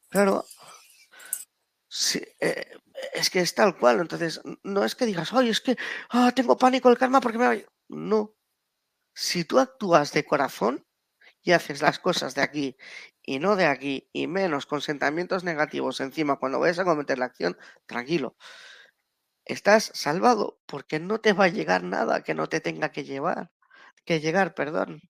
[0.08, 0.44] Claro.
[1.88, 2.76] Sí, eh,
[3.14, 4.00] es que es tal cual.
[4.00, 5.76] Entonces, no es que digas, ay, es que
[6.10, 7.72] ah, tengo pánico el karma porque me va a-".
[7.88, 8.34] No.
[9.14, 10.86] Si tú actúas de corazón
[11.42, 12.76] y haces las cosas de aquí
[13.32, 17.26] y no de aquí, y menos con sentimientos negativos encima cuando vayas a cometer la
[17.26, 17.56] acción,
[17.86, 18.36] tranquilo.
[19.44, 23.50] Estás salvado porque no te va a llegar nada que no te tenga que llevar,
[24.04, 25.00] que llegar, perdón.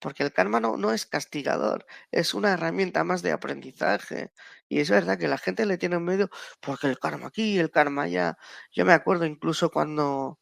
[0.00, 4.32] Porque el karma no, no es castigador, es una herramienta más de aprendizaje.
[4.68, 8.04] Y es verdad que la gente le tiene miedo porque el karma aquí, el karma
[8.04, 8.38] allá.
[8.72, 10.38] Yo me acuerdo incluso cuando,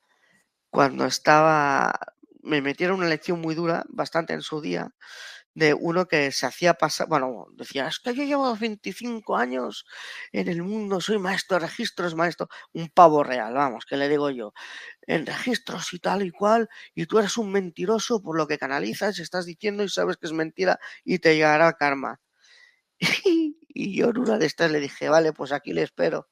[0.70, 1.98] cuando estaba,
[2.42, 4.90] me metieron una lección muy dura, bastante en su día,
[5.58, 9.84] de uno que se hacía pasar, bueno, decía, es que yo llevo 25 años
[10.32, 14.30] en el mundo, soy maestro de registros, maestro, un pavo real, vamos, que le digo
[14.30, 14.52] yo,
[15.02, 19.18] en registros y tal y cual, y tú eres un mentiroso por lo que canalizas,
[19.18, 22.20] estás diciendo y sabes que es mentira y te llegará karma.
[23.80, 26.28] Y yo en una de estas le dije, vale, pues aquí le espero.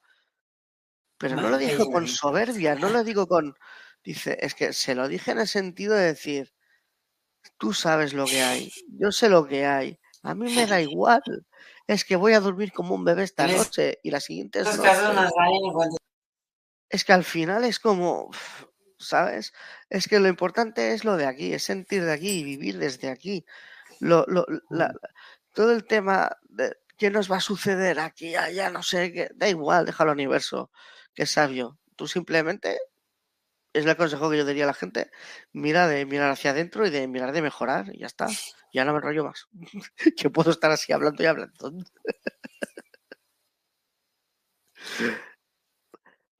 [1.17, 3.55] Pero no lo dije con soberbia, no lo digo con,
[4.03, 6.53] dice, es que se lo dije en el sentido de decir,
[7.57, 11.21] tú sabes lo que hay, yo sé lo que hay, a mí me da igual,
[11.87, 14.11] es que voy a dormir como un bebé esta es- noche y
[15.35, 15.97] vale en cuanto
[16.89, 18.29] Es que al final es como,
[18.97, 19.53] ¿sabes?
[19.89, 23.09] Es que lo importante es lo de aquí, es sentir de aquí y vivir desde
[23.09, 23.45] aquí.
[23.99, 24.93] Lo, lo, la-
[25.53, 29.49] todo el tema de qué nos va a suceder aquí, allá, no sé, qué, da
[29.49, 30.71] igual, déjalo al universo,
[31.13, 31.77] que es sabio.
[31.95, 32.79] Tú simplemente,
[33.79, 35.11] es el consejo que yo diría a la gente,
[35.53, 38.27] mira de mirar hacia adentro y de mirar de mejorar, y ya está.
[38.73, 39.47] Ya no me enrollo más.
[40.17, 41.71] que puedo estar así hablando y hablando.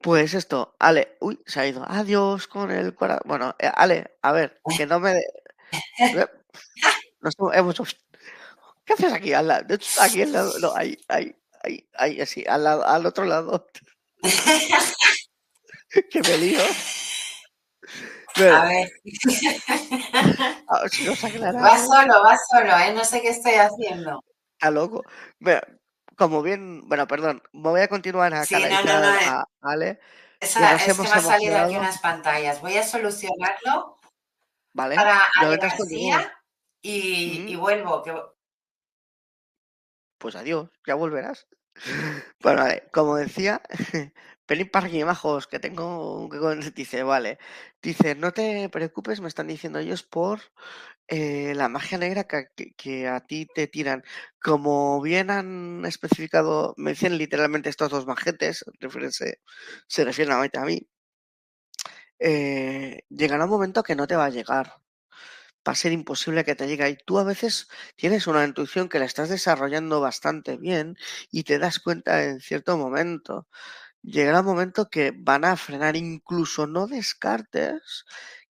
[0.00, 1.84] Pues esto, Ale, uy, se ha ido.
[1.88, 3.22] Adiós con el corazón.
[3.26, 5.12] Bueno, eh, Ale, a ver, que no me.
[5.98, 6.26] Eh,
[7.20, 7.96] Nos hemos-
[8.84, 9.32] ¿Qué haces aquí?
[9.34, 9.66] Al lado,
[10.00, 13.66] aquí al lado, no, ahí, ahí, ahí, ahí, así, al lado, al otro lado.
[16.10, 16.60] que me lío.
[18.34, 18.88] Pero, A ver,
[20.68, 21.62] a ver si nos aclaramos.
[21.62, 22.92] va solo, va solo, ¿eh?
[22.92, 24.22] No sé qué estoy haciendo.
[24.52, 25.04] Está loco.
[25.38, 25.62] Mira,
[26.16, 29.26] como bien, bueno, perdón, me voy a continuar a Sí, no, no, no, eh.
[29.26, 29.44] a
[30.40, 32.60] Esa- es que me ha salido aquí unas pantallas.
[32.60, 33.98] Voy a solucionarlo
[34.72, 34.94] ¿vale?
[34.94, 35.22] para.
[35.56, 36.32] García
[36.82, 37.48] y, Ujú.
[37.52, 38.02] y vuelvo.
[38.02, 38.14] Que...
[40.18, 41.46] Pues adiós, ya volverás.
[42.40, 43.60] Bueno, vale, como decía,
[44.48, 46.38] pelín parguimajos que tengo que
[46.74, 47.38] dice, vale,
[47.82, 50.40] dice, no te preocupes, me están diciendo ellos por
[51.08, 52.46] eh, la magia negra que,
[52.76, 54.02] que- a ti te tiran.
[54.42, 59.40] Como bien han especificado, me dicen literalmente estos dos majetes, refiérense-
[59.88, 60.80] se refieren a mí,
[62.18, 64.72] eh, llegará un momento que no te va a llegar.
[65.68, 66.88] Va a ser imposible que te llegue.
[66.90, 70.96] Y tú a veces tienes una intuición que la estás desarrollando bastante bien
[71.30, 73.48] y te das cuenta en cierto momento.
[74.12, 78.04] Llegará un momento que van a frenar, incluso no descartes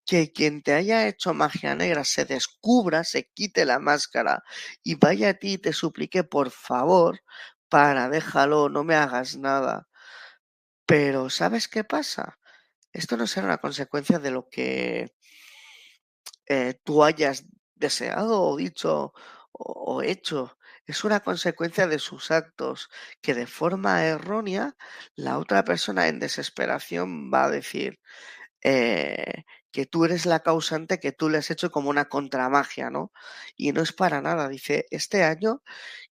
[0.07, 4.43] que quien te haya hecho magia negra se descubra, se quite la máscara
[4.83, 7.21] y vaya a ti y te suplique por favor,
[7.69, 9.89] para, déjalo, no me hagas nada.
[10.87, 12.39] Pero ¿sabes qué pasa?
[12.93, 15.13] Esto no será una consecuencia de lo que
[16.47, 17.45] eh, tú hayas
[17.75, 19.13] deseado o dicho
[19.53, 20.58] o, o hecho.
[20.89, 22.89] Es una consecuencia de sus actos
[23.21, 24.75] que de forma errónea
[25.15, 28.01] la otra persona en desesperación va a decir
[28.63, 33.13] eh, que tú eres la causante, que tú le has hecho como una contramagia, ¿no?
[33.57, 34.49] Y no es para nada.
[34.49, 35.63] Dice, este año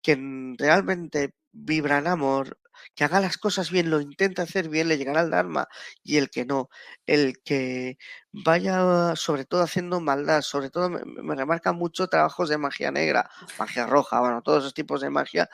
[0.03, 2.59] quien realmente vibra en amor,
[2.95, 5.69] que haga las cosas bien, lo intenta hacer bien, le llegará el Dharma.
[6.03, 6.69] Y el que no,
[7.07, 7.99] el que
[8.33, 13.29] vaya sobre todo haciendo maldad, sobre todo me, me remarca mucho trabajos de magia negra,
[13.59, 15.49] magia roja, bueno, todos esos tipos de magia.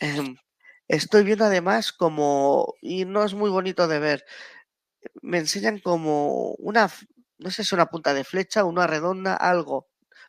[0.00, 0.36] em,
[0.88, 4.24] estoy viendo además como, y no es muy bonito de ver,
[5.22, 6.90] me enseñan como una,
[7.38, 9.88] no sé si una punta de flecha, una redonda, algo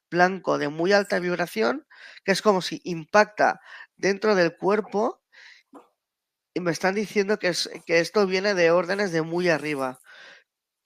[0.09, 1.85] blanco de muy alta vibración,
[2.23, 3.59] que es como si impacta
[3.95, 5.21] dentro del cuerpo
[6.57, 7.51] y me están diciendo que,
[7.85, 9.99] que esto viene de órdenes de muy arriba.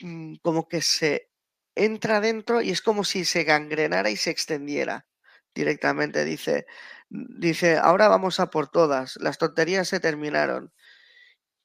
[0.01, 1.29] Mm, Como que se
[1.75, 5.07] entra dentro y es como si se gangrenara y se extendiera
[5.55, 6.25] directamente.
[6.25, 6.65] Dice,
[7.09, 10.73] dice, ahora vamos a por todas, las tonterías se terminaron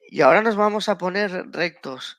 [0.00, 2.18] y ahora nos vamos a poner rectos.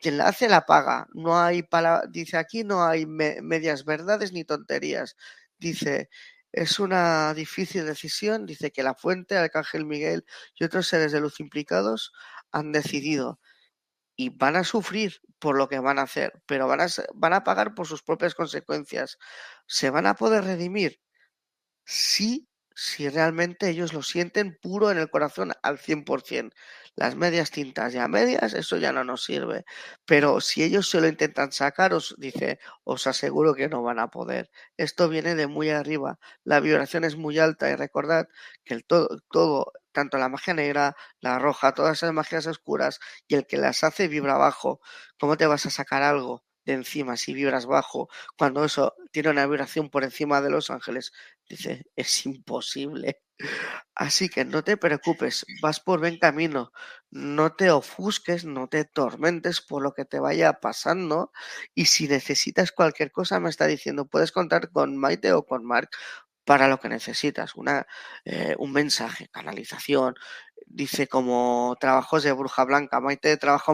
[0.00, 1.08] Quien la hace la paga.
[1.14, 5.16] No hay pala- dice aquí no hay me- medias verdades ni tonterías.
[5.58, 6.10] Dice
[6.54, 8.46] es una difícil decisión.
[8.46, 10.24] Dice que la fuente, Arcángel Miguel
[10.54, 12.12] y otros seres de luz implicados
[12.52, 13.40] han decidido
[14.16, 17.88] y van a sufrir por lo que van a hacer, pero van a, pagar por
[17.88, 19.18] sus propias consecuencias.
[19.66, 21.00] ¿Se van a poder redimir?
[21.84, 26.54] Sí, si realmente ellos lo sienten puro en el corazón al 100%.
[26.96, 29.64] Las medias tintas ya medias, eso ya no nos sirve.
[30.04, 34.08] Pero si ellos se lo intentan sacar, os dice, os aseguro que no van a
[34.08, 34.50] poder.
[34.76, 36.18] Esto viene de muy arriba.
[36.44, 38.28] La vibración es muy alta y recordad
[38.64, 43.36] que el todo, todo, tanto la magia negra, la roja, todas esas magias oscuras y
[43.36, 44.80] el que las hace vibra bajo.
[45.18, 46.44] ¿Cómo te vas a sacar algo?
[46.64, 48.08] de encima si vibras bajo,
[48.38, 51.12] cuando eso tiene una vibración por encima de los ángeles,
[51.48, 53.20] dice, es imposible.
[53.94, 56.72] Así que no te preocupes, vas por buen camino,
[57.10, 61.32] no te ofusques, no te tormentes por lo que te vaya pasando
[61.74, 65.90] y si necesitas cualquier cosa me está diciendo, puedes contar con Maite o con Mark
[66.44, 67.86] para lo que necesitas, una,
[68.24, 70.14] eh, un mensaje, canalización,
[70.66, 73.72] dice como trabajos de bruja blanca, Maite trabaja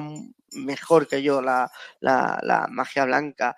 [0.53, 1.70] mejor que yo la,
[2.01, 3.57] la, la magia blanca,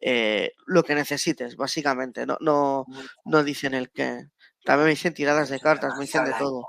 [0.00, 2.86] eh, lo que necesites, básicamente, no, no,
[3.24, 4.26] no dicen el qué.
[4.64, 6.66] También me dicen tiradas de cartas, me dicen de todo.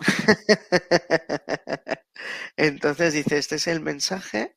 [2.56, 4.56] Entonces dice, este es el mensaje,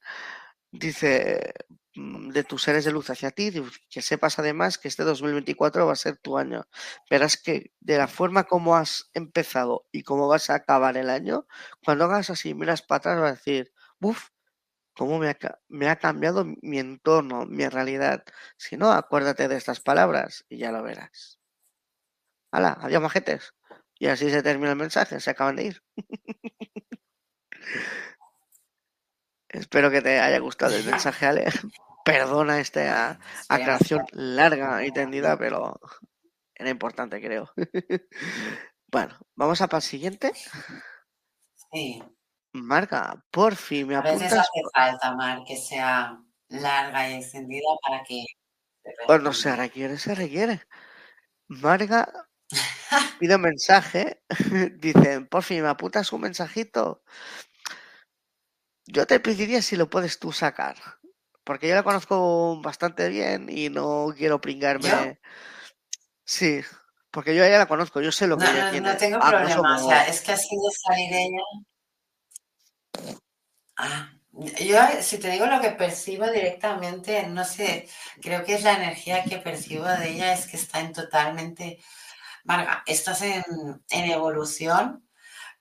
[0.71, 1.53] dice,
[1.97, 3.51] de tus seres de luz hacia ti,
[3.89, 6.67] que sepas además que este 2024 va a ser tu año.
[7.09, 11.47] Verás que de la forma como has empezado y cómo vas a acabar el año,
[11.83, 14.29] cuando hagas así, miras para atrás, vas a decir, uff,
[14.95, 15.37] cómo me ha,
[15.67, 18.23] me ha cambiado mi entorno, mi realidad.
[18.57, 21.39] Si no, acuérdate de estas palabras y ya lo verás.
[22.51, 23.53] Hala, adiós majetes.
[23.99, 25.83] Y así se termina el mensaje, se acaban de ir.
[29.49, 31.47] Espero que te haya gustado el mensaje, Ale.
[32.07, 35.77] Perdona esta aclaración larga y tendida, pero
[36.55, 37.51] era importante, creo.
[38.91, 40.31] bueno, vamos a para el siguiente.
[41.71, 42.01] Sí.
[42.53, 44.21] Marca, por fin me A apuntas.
[44.21, 48.23] veces hace falta, Mar, que sea larga y extendida para que...
[49.05, 50.61] Pues no se requiere, se requiere.
[51.49, 52.07] Marga
[53.19, 54.23] pide un mensaje.
[54.77, 57.03] Dicen, por fin me apuntas un mensajito.
[58.85, 60.77] Yo te pediría si lo puedes tú sacar.
[61.47, 64.89] Porque yo la conozco bastante bien y no quiero pringarme.
[64.89, 65.13] ¿Yo?
[66.25, 66.59] Sí,
[67.09, 68.91] porque yo a ella la conozco, yo sé lo que No, ella no, tiene.
[68.91, 69.77] no tengo Ah, no problema.
[69.77, 71.41] O sea, es que así de salir ella.
[73.77, 74.11] Ah,
[74.59, 77.87] yo, si te digo lo que percibo directamente, no sé,
[78.21, 81.79] creo que es la energía que percibo de ella, es que está en totalmente.
[82.43, 83.43] Marga, estás en,
[83.89, 85.06] en evolución,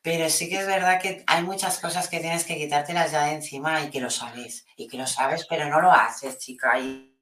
[0.06, 3.32] pero sí que es verdad que hay muchas cosas que tienes que quitártelas ya de
[3.32, 6.78] encima y que lo sabes, y que lo sabes, pero no lo haces, chica.
[6.78, 7.18] Y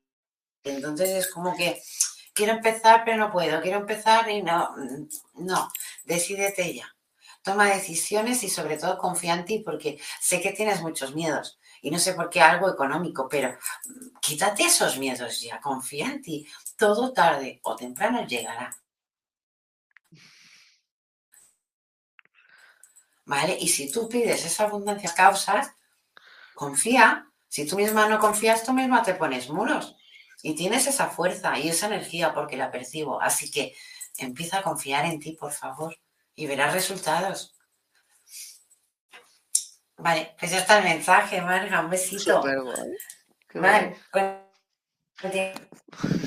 [0.62, 1.80] entonces es como que
[2.34, 4.74] quiero empezar, pero no puedo, quiero empezar y no,
[5.32, 5.72] no,
[6.04, 6.86] decídete ya.
[7.42, 11.90] Toma decisiones y sobre todo confía en ti porque sé que tienes muchos miedos y
[11.90, 16.46] no sé por qué algo económico, pero mm, quítate esos miedos ya, confía en ti.
[16.76, 18.76] Todo tarde o temprano llegará.
[23.26, 23.56] ¿Vale?
[23.58, 25.72] Y si tú pides esa abundancia a causas,
[26.54, 27.30] confía.
[27.48, 29.96] Si tú misma no confías, tú misma te pones muros.
[30.42, 33.20] Y tienes esa fuerza y esa energía porque la percibo.
[33.20, 33.74] Así que
[34.18, 35.96] empieza a confiar en ti, por favor,
[36.34, 37.54] y verás resultados.
[39.96, 41.80] Vale, pues ya está el mensaje, Marga.
[41.80, 42.42] Un besito.
[42.42, 42.96] Súper guay.
[43.54, 45.52] Vale, guay.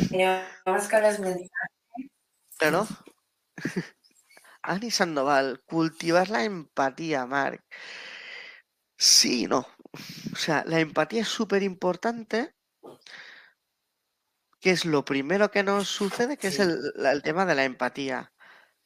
[0.03, 1.51] continuamos con los mensajes.
[2.57, 2.87] Claro.
[4.67, 7.63] Ani Sandoval, cultivar la empatía, Marc.
[8.97, 9.67] Sí y no.
[10.33, 12.55] O sea, la empatía es súper importante.
[14.59, 16.81] Que es lo primero que nos sucede, que es el,
[17.23, 18.33] tema de la empatía.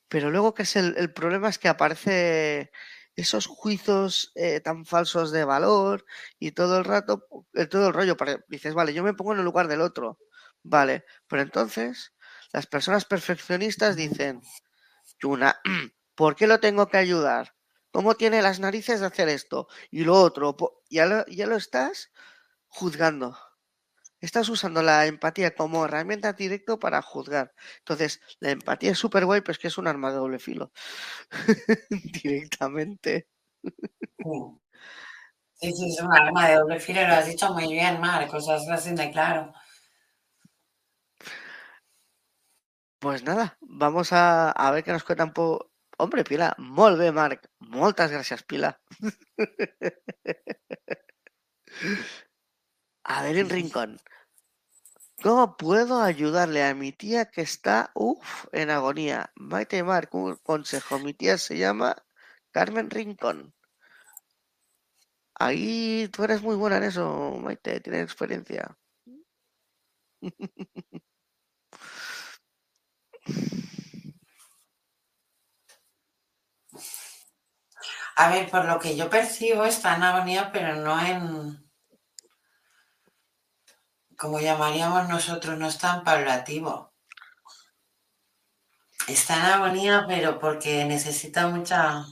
[0.07, 2.71] Pero luego que es el, el problema es que aparece
[3.15, 6.05] esos juicios eh, tan falsos de valor
[6.39, 8.15] y todo el rato, eh, todo el rollo.
[8.47, 10.19] Dices, vale, yo me pongo en el lugar del otro.
[10.63, 12.13] Vale, pero entonces
[12.53, 14.41] las personas perfeccionistas dicen,
[15.21, 15.61] Yuna,
[16.15, 17.55] ¿por qué lo tengo que ayudar?
[17.91, 19.67] ¿Cómo tiene las narices de hacer esto?
[19.89, 20.55] Y lo otro,
[20.89, 22.11] ya lo, estás
[22.67, 23.37] juzgando.
[24.19, 27.53] Estás usando la empatía como herramienta directo para juzgar.
[27.79, 30.71] Entonces, la empatía es súper guay, pero es que es un arma de doble filo.
[32.23, 33.27] Directamente.
[35.55, 38.47] Sí, sí, es un arma de doble filo, lo has dicho muy bien, Marcos,
[39.11, 39.53] claro.
[43.01, 45.71] Pues nada, vamos a, a ver qué nos cuentan por.
[45.97, 47.47] Hombre, Pila, molt bé, Marc.
[47.75, 48.69] Moltes gràcies, Pila.
[53.15, 53.97] Adelín Rincón.
[55.23, 59.31] ¿Cómo puedo ayudarle a mi tía que está, uff, en agonía?
[59.35, 60.99] Maite Mar, un consejo.
[60.99, 61.95] Mi tía se llama
[62.51, 63.55] Carmen Rincón.
[65.33, 68.77] Ahí tú eres muy buena en eso, Maite, tienes experiencia.
[78.21, 81.71] A ver, por lo que yo percibo, está en agonía, pero no en,
[84.15, 86.93] como llamaríamos nosotros, no es tan paulativo.
[89.07, 92.05] Está en agonía, pero porque necesita mucha,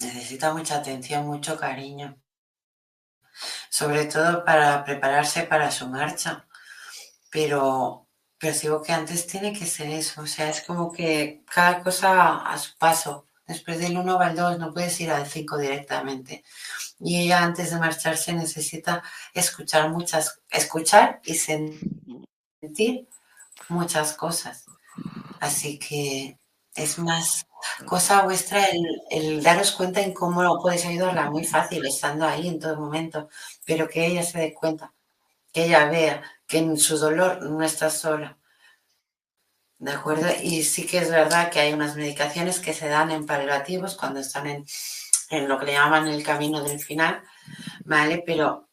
[0.00, 2.20] necesita mucha atención, mucho cariño.
[3.70, 6.48] Sobre todo para prepararse para su marcha.
[7.30, 10.22] Pero percibo que antes tiene que ser eso.
[10.22, 13.28] O sea, es como que cada cosa a su paso.
[13.46, 16.44] Después del 1 va el 2, no puedes ir al 5 directamente.
[17.00, 19.02] Y ella antes de marcharse necesita
[19.34, 23.08] escuchar muchas, escuchar y sentir
[23.68, 24.64] muchas cosas.
[25.40, 26.38] Así que
[26.74, 27.46] es más
[27.86, 28.66] cosa vuestra
[29.10, 33.28] el, daros cuenta en cómo lo podéis ayudarla, muy fácil, estando ahí en todo momento,
[33.64, 34.92] pero que ella se dé cuenta,
[35.52, 38.38] que ella vea que en su dolor no está sola.
[39.84, 40.28] ¿De acuerdo?
[40.42, 44.18] Y sí que es verdad que hay unas medicaciones que se dan en paliativos cuando
[44.20, 44.64] están en,
[45.28, 47.22] en lo que le llaman el camino del final,
[47.84, 48.22] ¿vale?
[48.24, 48.70] Pero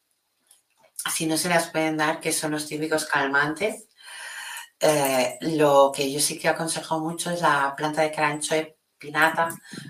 [1.14, 3.90] si no se las pueden dar, que son los típicos calmantes,
[4.80, 8.56] eh, lo que yo sí que aconsejo mucho es la planta de carancho
[8.98, 9.50] pinata,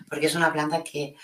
[0.10, 1.16] porque es una planta que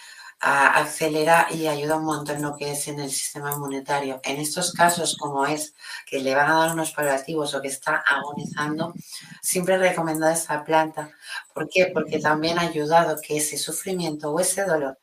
[0.42, 4.20] ah, acelera y ayuda un montón lo que es en el sistema inmunitario.
[4.24, 5.74] En estos casos, como es
[6.06, 8.94] que le van a dar unos paliativos o que está agonizando,
[9.42, 11.12] siempre recomiendo esa planta.
[11.54, 11.92] ¿Por qué?
[11.94, 14.98] Porque también ha ayudado que ese sufrimiento o ese dolor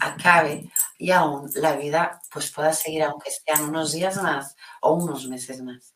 [0.00, 5.26] acabe y aún la vida pues pueda seguir aunque sean unos días más o unos
[5.28, 5.94] meses más.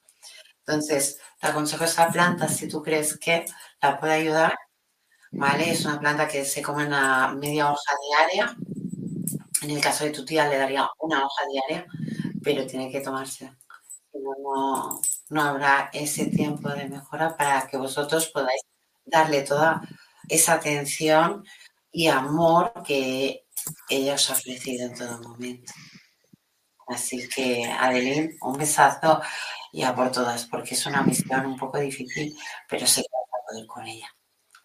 [0.61, 3.45] Entonces, te aconsejo esa planta si tú crees que
[3.83, 4.57] la puede ayudar,
[5.31, 5.70] ¿vale?
[5.70, 8.57] Es una planta que se come una media hoja diaria.
[9.62, 11.87] En el caso de tu tía le daría una hoja diaria,
[12.43, 13.53] pero tiene que tomarse.
[14.12, 18.62] No, no habrá ese tiempo de mejora para que vosotros podáis
[19.05, 19.83] darle toda
[20.28, 21.45] esa atención
[21.93, 23.47] y amor que
[23.89, 25.72] ella os ha ofrecido en todo momento.
[26.89, 29.20] Así que, Adeline, un besazo
[29.72, 32.37] y a por todas, porque es una misión un poco difícil,
[32.68, 34.09] pero sé que vas a poder con ella.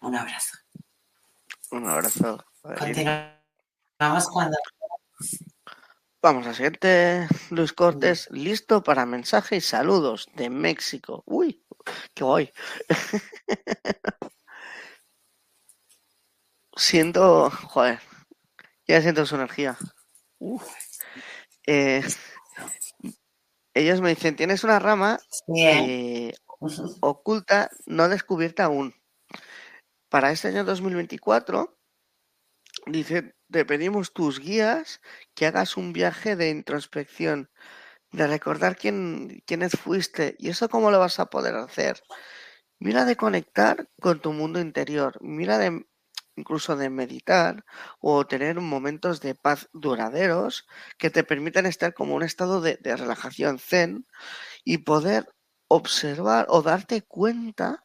[0.00, 0.56] Un abrazo.
[1.70, 2.44] Un abrazo.
[2.62, 4.56] Continuamos cuando.
[6.22, 11.22] Vamos a siguiente, Luis Cortés, listo para mensaje y saludos de México.
[11.26, 11.64] Uy,
[12.14, 12.52] qué guay.
[16.76, 18.00] siento, joder,
[18.88, 19.76] ya siento su energía.
[20.38, 20.66] Uf.
[21.66, 22.02] Eh,
[23.74, 25.18] ellos me dicen, tienes una rama
[25.56, 26.32] eh,
[27.00, 28.94] oculta, no descubierta aún.
[30.16, 31.78] Para este año 2024,
[32.86, 35.02] dice, te pedimos tus guías
[35.34, 37.50] que hagas un viaje de introspección,
[38.12, 42.00] de recordar quién, quiénes fuiste y eso cómo lo vas a poder hacer.
[42.78, 45.84] Mira de conectar con tu mundo interior, mira de
[46.34, 47.66] incluso de meditar
[48.00, 50.66] o tener momentos de paz duraderos
[50.96, 54.06] que te permitan estar como un estado de, relajación zen
[54.64, 55.28] y poder
[55.68, 57.84] observar o darte cuenta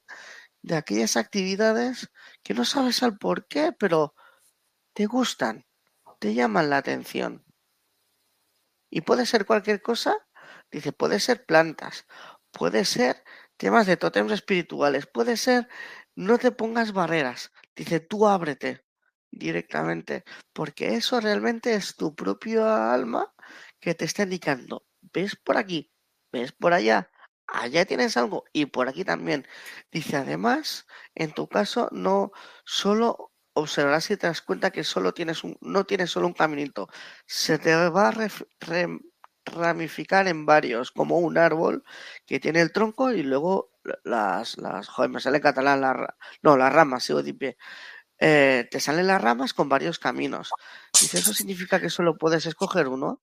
[0.61, 2.11] de aquellas actividades
[2.43, 4.15] que no sabes al por qué, pero
[4.93, 5.65] te gustan,
[6.19, 7.45] te llaman la atención.
[8.89, 10.15] Y puede ser cualquier cosa,
[10.71, 12.05] dice, puede ser plantas,
[12.51, 13.23] puede ser
[13.57, 15.67] temas de tótems espirituales, puede ser
[16.15, 18.85] no te pongas barreras, Dice, tú ábrete
[19.31, 20.23] directamente,
[20.53, 23.33] porque eso realmente es tu propio alma
[23.79, 25.91] que te está indicando, ves por aquí,
[26.31, 27.09] ves por allá,
[27.51, 29.47] allá tienes algo y por aquí también.
[29.91, 32.31] Dice, además, en tu caso, no
[32.65, 36.87] solo observarás y te das cuenta que solo tienes un, no tienes solo un caminito,
[37.25, 38.29] se te va a
[39.45, 41.83] ramificar en varios, como un árbol
[42.25, 43.71] que tiene el tronco y luego
[44.03, 45.81] las, las joder, me sale catalán,
[46.41, 47.57] no, las ramas, sigo de pie.
[48.19, 50.51] Eh, te salen las ramas con varios caminos.
[50.99, 53.21] Dice, ¿eso significa que solo puedes escoger uno?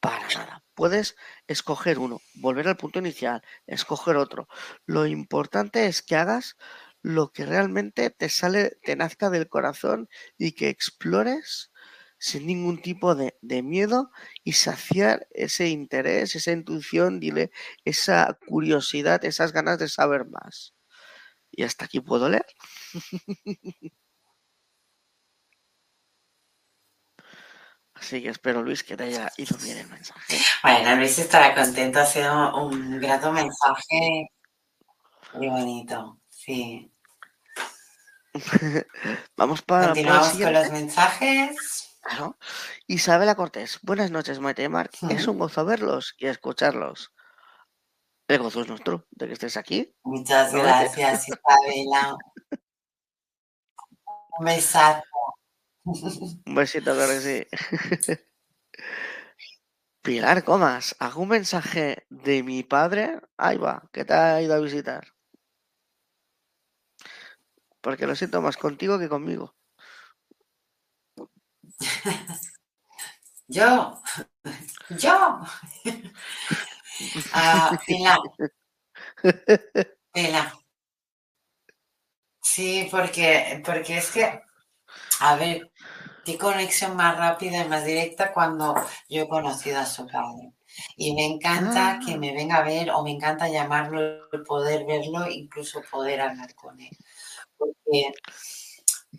[0.00, 0.64] Para nada.
[0.80, 1.14] Puedes
[1.46, 4.48] escoger uno, volver al punto inicial, escoger otro.
[4.86, 6.56] Lo importante es que hagas
[7.02, 10.08] lo que realmente te sale, te nazca del corazón
[10.38, 11.70] y que explores
[12.16, 14.10] sin ningún tipo de, miedo
[14.42, 17.50] y saciar ese interés, esa intuición, dile,
[17.84, 20.74] esa curiosidad, esas ganas de saber más.
[21.50, 22.46] Y hasta aquí puedo leer.
[28.00, 30.38] Así que espero, Luis, que te haya ido bien el mensaje.
[30.62, 32.00] Bueno, Luis estará contento.
[32.00, 34.30] Ha sido un grato mensaje.
[35.34, 36.90] Muy bonito, sí.
[39.36, 39.88] Vamos para.
[39.88, 41.98] Continuamos con los mensajes.
[42.00, 42.38] Claro.
[42.86, 44.88] Isabela Cortés, buenas noches, Maite Mar.
[45.10, 47.12] Es un gozo verlos y escucharlos.
[48.26, 49.94] El gozo es nuestro de que estés aquí.
[50.04, 52.16] Muchas gracias, Isabela.
[54.38, 55.02] un besazo.
[55.84, 57.38] Un besito, claro que sí.
[60.02, 63.18] Pilar Comas, ¿algún mensaje de mi padre?
[63.38, 65.06] Ahí va, que te ha ido a visitar.
[67.82, 69.54] Porque lo siento más contigo que conmigo.
[73.48, 74.00] Yo,
[75.00, 75.40] yo.
[77.32, 78.18] Ah, Pilar.
[80.14, 80.52] Pilar.
[82.42, 84.42] Sí, porque, porque es que,
[85.20, 85.70] a ver,
[86.24, 88.74] qué conexión más rápida y más directa cuando
[89.08, 90.52] yo he conocido a su padre.
[90.96, 92.18] Y me encanta que Ah.
[92.18, 96.96] me venga a ver o me encanta llamarlo, poder verlo, incluso poder hablar con él.
[97.58, 98.12] Porque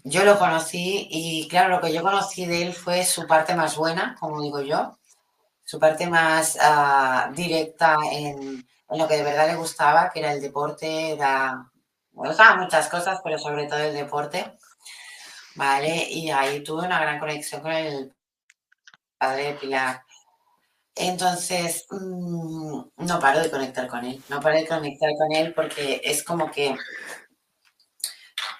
[0.03, 3.75] yo lo conocí y claro, lo que yo conocí de él fue su parte más
[3.75, 4.97] buena, como digo yo,
[5.63, 10.33] su parte más ah, directa en, en lo que de verdad le gustaba, que era
[10.33, 11.69] el deporte, era,
[12.13, 14.57] me gustaban muchas cosas, pero sobre todo el deporte,
[15.55, 16.09] ¿vale?
[16.09, 18.13] Y ahí tuve una gran conexión con el
[19.17, 20.03] padre de Pilar.
[20.95, 26.01] Entonces, mm, no paro de conectar con él, no paro de conectar con él porque
[26.03, 26.75] es como que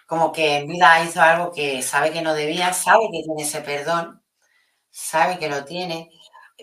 [0.07, 3.61] como que en vida hizo algo que sabe que no debía, sabe que tiene ese
[3.61, 4.21] perdón,
[4.89, 6.09] sabe que lo tiene,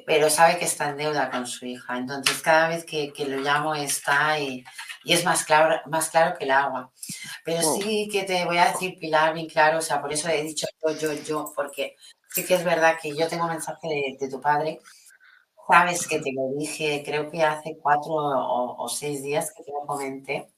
[0.06, 1.96] pero sabe que está en deuda con su hija.
[1.98, 4.64] Entonces, cada vez que, que lo llamo está y,
[5.08, 6.92] y es más claro, más claro que el agua.
[7.44, 7.80] Pero Wow.
[7.82, 10.66] sí que te voy a decir, Pilar, bien claro, o sea, por eso he dicho
[10.82, 11.96] yo, yo, yo, porque
[12.30, 14.80] sí que es verdad que yo tengo mensaje de, de tu padre.
[15.70, 19.72] Sabes que te lo dije, creo que hace cuatro o, o seis días que te
[19.72, 20.48] lo comenté.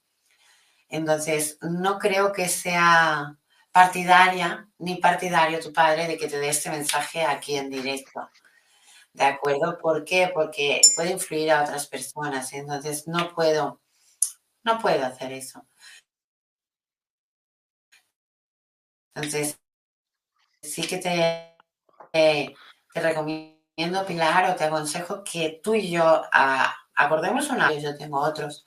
[0.88, 3.36] Entonces, no creo que sea
[3.72, 8.28] partidaria ni partidario tu padre de que te dé este mensaje aquí en directo.
[9.12, 9.78] ¿De acuerdo?
[9.78, 10.30] ¿Por qué?
[10.32, 12.52] Porque puede influir a otras personas.
[12.52, 13.80] Entonces, no puedo,
[14.64, 15.66] no puedo hacer eso.
[19.14, 19.60] Entonces,
[20.62, 21.56] sí que te,
[22.12, 22.54] te,
[23.00, 28.64] recomiendo, Pilar, o te aconsejo que tú y yo ah, acordemos una yo tengo otros,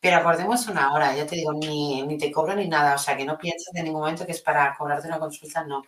[0.00, 3.16] pero acordemos una hora, ya te digo, ni, ni te cobro ni nada, o sea,
[3.16, 5.82] que no pienses en ningún momento que es para cobrarte una consulta, no.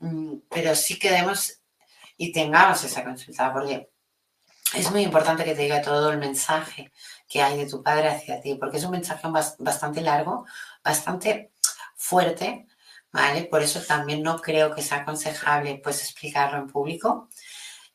[0.00, 1.60] Mm, Pero sí quedemos
[2.16, 3.90] y tengamos esa consulta, porque
[4.74, 6.92] es muy importante que te diga todo el mensaje
[7.34, 10.46] que hay de tu padre hacia ti, porque es un mensaje bas- bastante largo,
[10.84, 11.52] bastante
[11.96, 12.66] fuerte,
[13.12, 13.44] ¿vale?
[13.46, 17.30] Por eso también no creo que sea aconsejable pues explicarlo en público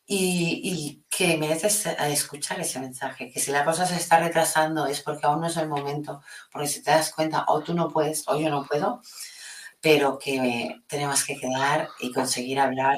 [0.05, 4.87] y, y que mereces eh, escuchar ese mensaje, que si la cosa se está retrasando
[4.87, 6.21] es porque aún no es el momento,
[6.51, 9.01] porque si te das cuenta o tú no puedes o yo no puedo,
[9.81, 12.97] pero que tenemos que quedar y conseguir hablar,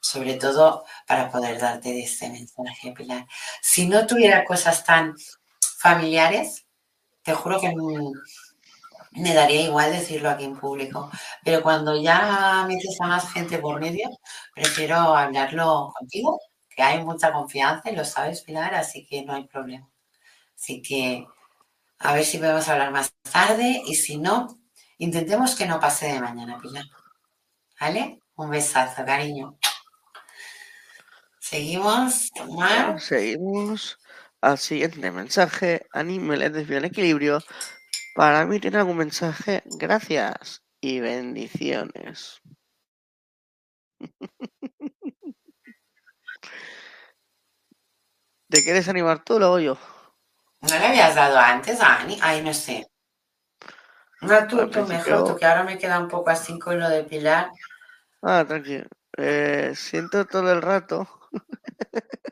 [0.00, 3.26] sobre todo para poder darte este mensaje, Pilar.
[3.62, 5.14] Si no tuviera cosas tan
[5.80, 6.66] familiares,
[7.22, 7.74] te juro que
[9.12, 11.10] me daría igual decirlo aquí en público,
[11.42, 14.10] pero cuando ya metes a más gente por medio,
[14.54, 16.38] prefiero hablarlo contigo,
[16.68, 19.88] que hay mucha confianza y lo sabes, Pilar, así que no hay problema.
[20.54, 21.26] Así que
[21.98, 24.48] a ver si podemos hablar más tarde y si no,
[24.98, 26.84] intentemos que no pase de mañana, Pilar.
[27.80, 28.20] ¿Vale?
[28.36, 29.56] Un besazo, cariño.
[31.40, 32.30] Seguimos.
[32.98, 33.99] Seguimos
[34.40, 35.86] al siguiente mensaje.
[35.92, 37.40] Ani Meléndez Bien Equilibrio.
[38.14, 39.62] Para mí tiene algún mensaje.
[39.66, 42.40] Gracias y bendiciones.
[48.48, 49.78] ¿Te quieres animar tú o lo hago yo?
[50.62, 52.18] ¿No le habías dado antes a Ani?
[52.20, 52.86] Ay, no sé.
[54.22, 56.88] No, tú, tú mejor, principio- tú que ahora me queda un poco así con lo
[56.88, 57.50] de Pilar.
[58.22, 58.86] Ah, tranquilo.
[59.16, 61.08] Eh, siento todo el rato.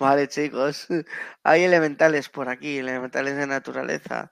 [0.00, 0.86] Vale, chicos.
[1.42, 4.30] Hay elementales por aquí, elementales de naturaleza.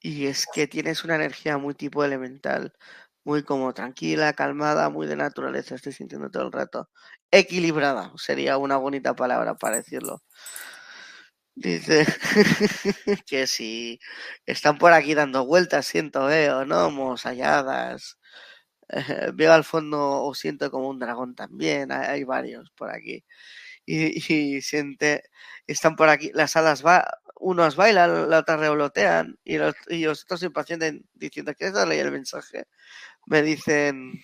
[0.00, 2.74] Y es que tienes una energía muy tipo elemental.
[3.24, 5.74] Muy como tranquila, calmada, muy de naturaleza.
[5.76, 6.90] Estoy sintiendo todo el rato.
[7.30, 10.22] Equilibrada sería una bonita palabra para decirlo.
[11.54, 12.04] Dice
[13.26, 13.98] que si
[14.44, 16.90] están por aquí dando vueltas, siento, veo, ¿no?
[16.90, 18.18] Mosalladas.
[18.90, 21.92] Eh, veo al fondo o siento como un dragón también.
[21.92, 23.24] Hay varios por aquí.
[23.86, 25.24] Y, siente,
[25.66, 27.06] están por aquí, las alas va,
[27.36, 29.76] unos bailan, la otra revolotean y los,
[30.24, 32.66] otros impacientes diciendo que darle el mensaje.
[33.26, 34.14] Me dicen,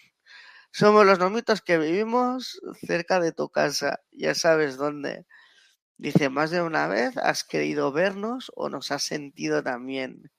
[0.72, 5.26] Somos los nomitos que vivimos cerca de tu casa, ya sabes dónde.
[5.98, 10.32] Dice, más de una vez has querido vernos o nos has sentido también.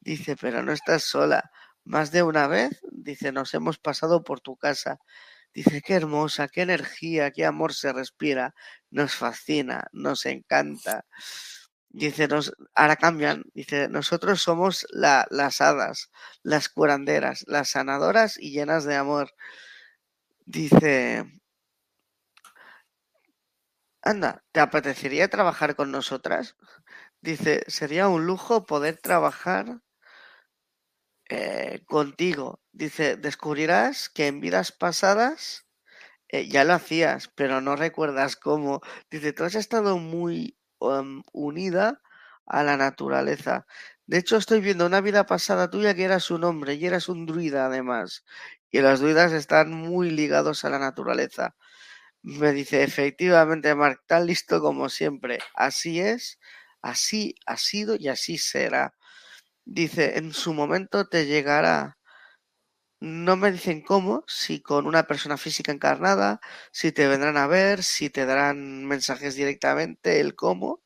[0.00, 1.50] Dice, pero no estás sola.
[1.84, 5.00] Más de una vez, dice, nos hemos pasado por tu casa.
[5.56, 8.54] Dice, qué hermosa, qué energía, qué amor se respira.
[8.90, 11.06] Nos fascina, nos encanta.
[11.88, 13.42] Dice, nos, ahora cambian.
[13.54, 16.10] Dice, nosotros somos la, las hadas,
[16.42, 19.30] las curanderas, las sanadoras y llenas de amor.
[20.46, 21.24] Dice,
[24.02, 26.56] anda, ¿te apetecería trabajar con nosotras?
[27.22, 29.80] Dice, sería un lujo poder trabajar
[31.28, 32.60] eh, contigo.
[32.72, 35.66] Dice, descubrirás que en vidas pasadas
[36.28, 38.80] eh, ya lo hacías, pero no recuerdas cómo.
[39.10, 42.02] Dice, tú has estado muy um, unida
[42.46, 43.66] a la naturaleza.
[44.06, 47.26] De hecho, estoy viendo una vida pasada tuya que eras un hombre y eras un
[47.26, 48.24] druida además.
[48.70, 51.56] Y los druidas están muy ligados a la naturaleza.
[52.22, 55.38] Me dice, efectivamente, Mark, tan listo como siempre.
[55.54, 56.38] Así es,
[56.82, 58.94] así ha sido y así será.
[59.66, 61.98] Dice, en su momento te llegará.
[63.00, 66.40] No me dicen cómo, si con una persona física encarnada,
[66.72, 70.82] si te vendrán a ver, si te darán mensajes directamente, el cómo,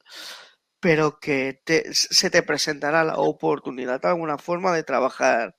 [0.80, 1.62] pero que
[1.92, 5.56] se te presentará la oportunidad, alguna forma de trabajar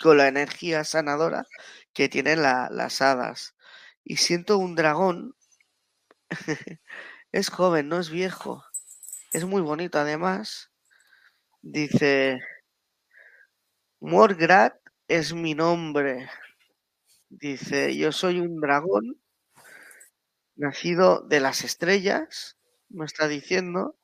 [0.00, 1.46] con la energía sanadora
[1.94, 3.56] que tienen la, las hadas.
[4.04, 5.36] Y siento un dragón,
[7.32, 8.64] es joven, no es viejo,
[9.32, 10.70] es muy bonito además.
[11.62, 12.40] Dice,
[14.00, 14.74] Morgrat
[15.06, 16.28] es mi nombre.
[17.30, 19.18] Dice, yo soy un dragón
[20.56, 22.56] nacido de las estrellas,
[22.88, 23.96] me está diciendo.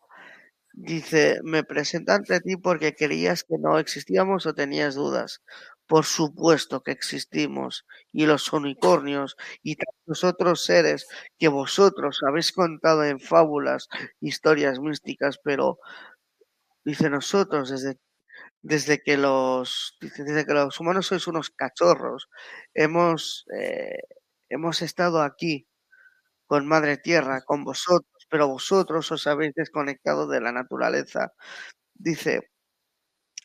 [0.74, 5.42] Dice, me presento ante ti porque creías que no existíamos o tenías dudas.
[5.86, 11.06] Por supuesto que existimos, y los unicornios y tantos otros seres
[11.38, 13.88] que vosotros habéis contado en fábulas,
[14.20, 15.78] historias místicas, pero
[16.84, 17.98] dice nosotros desde
[18.62, 22.28] desde que los desde que los humanos sois unos cachorros
[22.74, 23.98] hemos eh,
[24.50, 25.66] hemos estado aquí
[26.46, 31.32] con Madre Tierra, con vosotros, pero vosotros os habéis desconectado de la naturaleza.
[31.94, 32.50] Dice,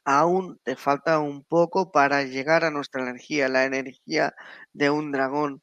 [0.05, 4.33] aún te falta un poco para llegar a nuestra energía, la energía
[4.73, 5.61] de un dragón.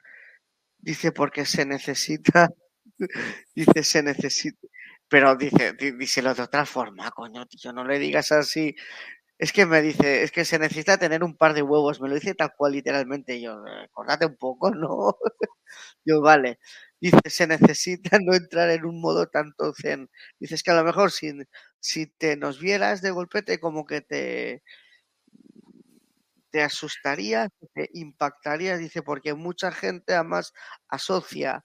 [0.79, 2.51] Dice, porque se necesita,
[3.57, 4.67] dice, se necesita,
[5.09, 8.75] pero dice, díselo de otra forma, coño, tío, no le digas así.
[9.39, 12.15] Es que me dice, es que se necesita tener un par de huevos, me lo
[12.17, 13.41] dice tal cual literalmente.
[13.41, 15.17] Yo, acordate un poco, ¿no?
[16.05, 16.59] Yo, vale.
[17.01, 20.11] Dice, se necesita no entrar en un modo tanto zen.
[20.41, 21.33] Dices que a lo mejor si,
[21.81, 24.63] si te nos vieras de golpete como que te,
[26.51, 30.53] te asustaría, te impactaría, dice, porque mucha gente además
[30.89, 31.65] asocia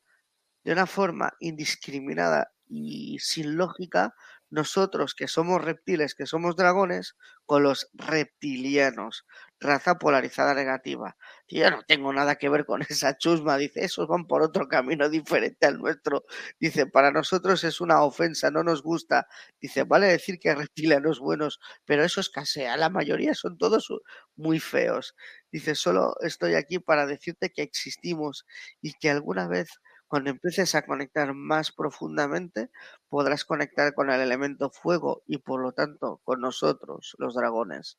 [0.63, 4.15] de una forma indiscriminada y sin lógica
[4.51, 7.15] nosotros que somos reptiles, que somos dragones,
[7.45, 9.25] con los reptilianos,
[9.59, 11.17] raza polarizada negativa.
[11.47, 15.09] yo no tengo nada que ver con esa chusma, dice, esos van por otro camino
[15.09, 16.25] diferente al nuestro.
[16.59, 19.27] Dice, para nosotros es una ofensa, no nos gusta.
[19.61, 23.87] Dice, vale decir que reptilianos buenos, pero eso escasea, la mayoría son todos
[24.35, 25.15] muy feos.
[25.51, 28.45] Dice, solo estoy aquí para decirte que existimos
[28.81, 29.69] y que alguna vez
[30.11, 32.69] cuando empieces a conectar más profundamente,
[33.07, 37.97] podrás conectar con el elemento fuego y por lo tanto con nosotros, los dragones.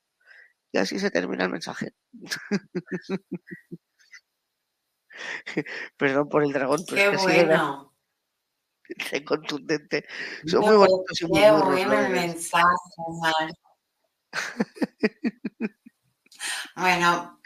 [0.72, 1.94] Y así se termina el mensaje.
[5.96, 7.94] Perdón por el dragón, pero Qué es que bueno.
[9.10, 10.04] Qué contundente.
[10.44, 12.66] Son muy bonitos y muy Qué bueno el mensaje,
[16.76, 17.40] Bueno,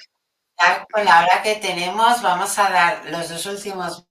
[0.92, 4.05] con la hora que tenemos, vamos a dar los dos últimos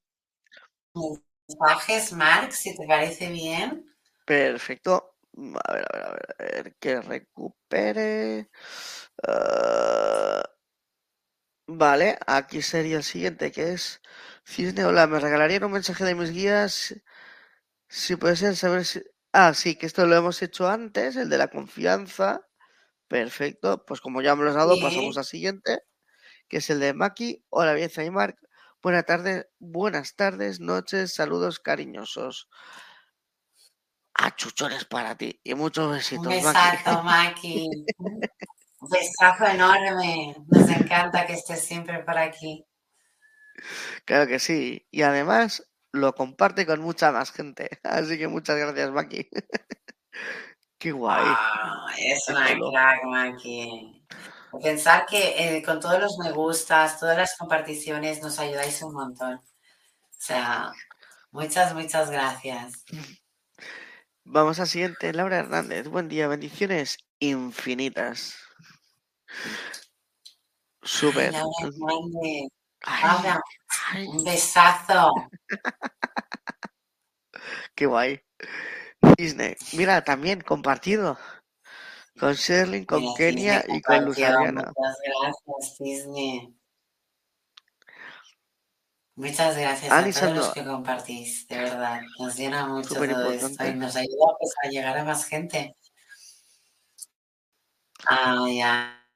[0.96, 3.86] mensajes, Mark, si te parece bien.
[4.26, 5.16] Perfecto.
[5.66, 8.50] A ver, a ver, a ver, a ver que recupere.
[9.28, 10.42] Uh,
[11.68, 14.02] vale, aquí sería el siguiente, que es
[14.46, 16.96] Cisne, hola, me regalarían un mensaje de mis guías.
[17.90, 19.02] Si puede ser saber si.
[19.34, 22.42] Ah, sí, que esto lo hemos hecho antes, el de la confianza.
[23.08, 25.80] Perfecto, pues como ya me lo has dado, pasamos al siguiente,
[26.50, 27.46] que es el de Maki.
[27.50, 28.38] Hola, bien, y Mark.
[28.86, 32.50] Buenas tardes, buenas tardes, noches, saludos cariñosos.
[34.14, 36.28] Achuchones para ti y muchos besitos.
[36.28, 37.68] Un besazo, Maki.
[37.98, 40.36] Un besazo enorme.
[40.50, 42.64] Nos encanta que estés siempre por aquí.
[44.06, 44.88] Claro que sí.
[44.92, 47.68] Y además lo comparte con mucha más gente.
[47.84, 49.28] Así que muchas gracias, Maki.
[50.78, 51.26] Qué guay.
[51.98, 54.06] es una crack, Maki.
[54.62, 59.36] Pensar que eh, con todos los me gustas, todas las comparticiones, nos ayudáis un montón.
[59.36, 60.72] O sea,
[61.32, 62.84] muchas, muchas gracias.
[64.24, 65.88] Vamos al siguiente, Laura Hernández.
[65.88, 68.36] Buen día, bendiciones infinitas.
[70.82, 71.34] Súper.
[71.34, 71.52] Laura
[74.08, 75.12] un besazo.
[77.76, 78.22] Qué guay.
[79.18, 79.56] Disney.
[79.74, 81.18] Mira, también compartido.
[82.20, 86.56] Con Sherlyn, con Kenia y con Luz Muchas gracias, Disney.
[89.18, 92.02] Muchas gracias a todos los que compartís, de verdad.
[92.20, 95.76] Nos llena mucho todo esto y nos ayuda pues, a llegar a más gente.
[98.06, 98.62] Ay,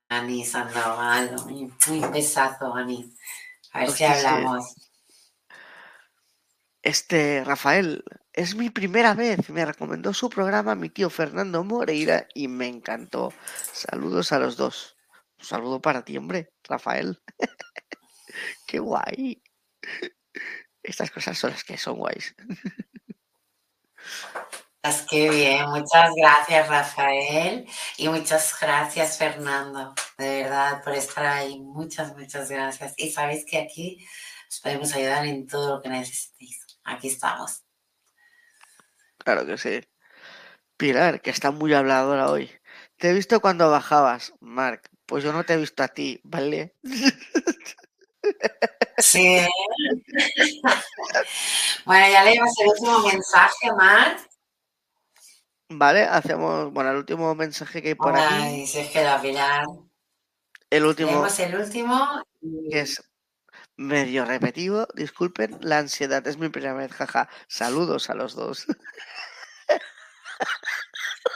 [0.08, 3.14] Ani Sandoval, un besazo, Ani.
[3.74, 4.74] A ver si hablamos.
[6.82, 8.04] Este, Rafael,
[8.40, 9.50] es mi primera vez.
[9.50, 13.34] Me recomendó su programa mi tío Fernando Moreira y me encantó.
[13.74, 14.96] Saludos a los dos.
[15.38, 17.22] Un saludo para ti, hombre, Rafael.
[18.66, 19.44] Qué guay.
[20.82, 22.34] Estas cosas son las que son guays.
[24.84, 27.68] Es que bien, muchas gracias Rafael
[27.98, 31.60] y muchas gracias Fernando, de verdad, por estar ahí.
[31.60, 32.94] Muchas, muchas gracias.
[32.96, 34.08] Y sabéis que aquí
[34.48, 36.66] os podemos ayudar en todo lo que necesitéis.
[36.86, 37.69] Aquí estamos.
[39.20, 39.82] Claro que sí.
[40.78, 42.52] Pilar, que está muy habladora hoy.
[42.98, 44.90] Te he visto cuando bajabas, Mark.
[45.06, 46.76] Pues yo no te he visto a ti, ¿vale?
[48.98, 49.40] Sí.
[51.86, 54.30] bueno, ya leemos el último mensaje, Mark.
[55.70, 58.34] Vale, hacemos, bueno, el último mensaje que hay por aquí.
[58.34, 59.66] Ay, si es que la Pilar.
[60.70, 61.12] El último.
[61.12, 62.24] Leemos el último.
[62.70, 63.09] Que es
[63.80, 67.30] medio repetido, disculpen, la ansiedad es mi primera vez, jaja.
[67.48, 68.66] Saludos a los dos.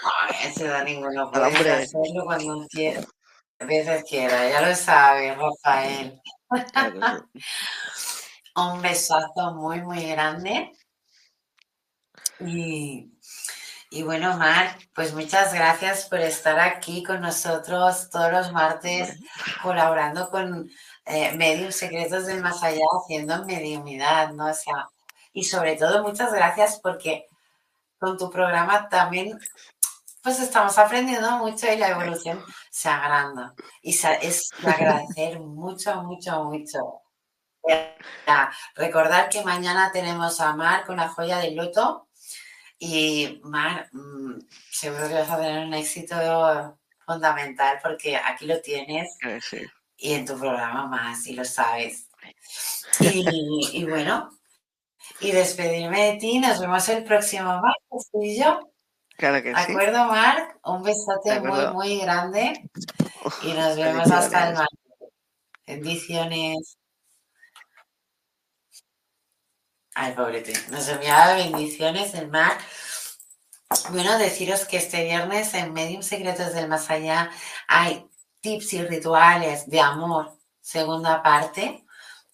[0.04, 2.68] Ay, ansiedad ninguno, puedes hacerlo cuando
[3.60, 6.20] veces quiera, ya lo sabes, Rafael.
[8.56, 10.74] Un besazo muy, muy grande.
[12.42, 13.10] Y,
[13.90, 19.18] y bueno, Mar, pues muchas gracias por estar aquí con nosotros todos los martes,
[19.62, 20.70] colaborando con
[21.06, 24.48] eh, medios secretos del más allá, haciendo mediumidad, ¿no?
[24.48, 24.88] O sea,
[25.34, 27.28] y sobre todo muchas gracias porque
[28.00, 29.38] con tu programa también
[30.22, 33.54] pues estamos aprendiendo mucho y la evolución se agranda.
[33.82, 37.02] Y es agradecer mucho, mucho, mucho.
[38.76, 42.08] Recordar que mañana tenemos a Mar con la joya del loto.
[42.80, 44.40] Y Mar, mm,
[44.72, 49.18] seguro que vas a tener un éxito fundamental porque aquí lo tienes.
[49.42, 49.66] Sí
[50.04, 52.10] y en tu programa más, y lo sabes.
[53.00, 54.30] Y, bueno,
[55.22, 58.70] y despedirme de ti, nos vemos el próximo martes, tú y yo.
[59.16, 60.60] Claro que ¿De acuerdo, Marc?
[60.66, 62.70] Un besote muy, muy grande
[63.44, 64.80] y nos vemos hasta el martes.
[65.66, 66.78] Bendiciones.
[69.96, 72.58] Ay, pobre Nos enviaba bendiciones el mar.
[73.92, 77.32] Bueno, deciros que este viernes en Medium Secretos del Más Allá
[77.70, 78.06] hay
[78.44, 81.86] tips y rituales de amor, segunda parte,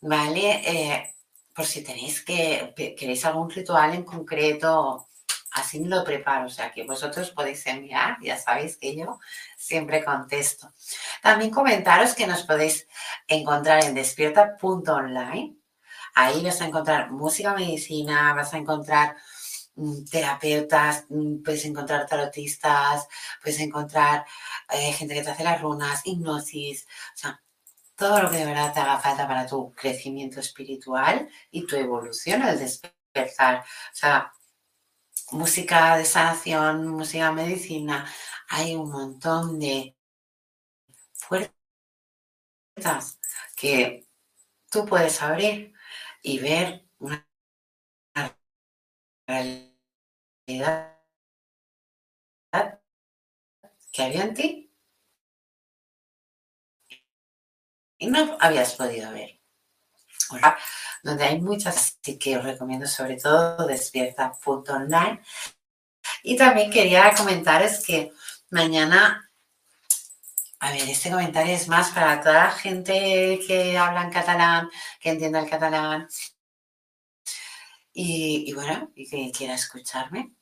[0.01, 0.61] ¿vale?
[0.65, 1.15] Eh,
[1.55, 5.07] por si tenéis que, queréis algún ritual en concreto,
[5.51, 9.19] así me lo preparo, o sea que vosotros podéis enviar, ya sabéis que yo
[9.55, 10.73] siempre contesto.
[11.21, 12.87] También comentaros que nos podéis
[13.27, 15.57] encontrar en despierta.online.
[16.15, 19.15] Ahí vas a encontrar música, medicina, vas a encontrar
[20.09, 23.07] terapeutas, mm, puedes encontrar tarotistas,
[23.41, 24.25] puedes encontrar
[24.69, 27.41] eh, gente que te hace las runas, hipnosis, o sea,
[27.95, 32.41] todo lo que de verdad te haga falta para tu crecimiento espiritual y tu evolución
[32.41, 33.59] al despertar.
[33.59, 34.31] O sea,
[35.31, 38.05] música de sanación, música medicina,
[38.49, 39.95] hay un montón de
[41.27, 43.19] puertas
[43.55, 44.07] que
[44.71, 45.73] tú puedes abrir
[46.23, 47.27] y ver una
[49.27, 49.68] realidad
[53.91, 54.69] que había en ti
[57.99, 59.39] y no habías podido ver.
[61.03, 65.21] donde hay muchas, así que os recomiendo sobre todo despierta.online.
[66.23, 68.11] Y también quería comentaros que
[68.51, 69.31] mañana,
[70.59, 74.69] a ver, este comentario es más para toda la gente que habla en catalán,
[74.99, 76.07] que entienda el catalán.
[77.93, 80.38] Y, y bueno, y que quiera escucharme.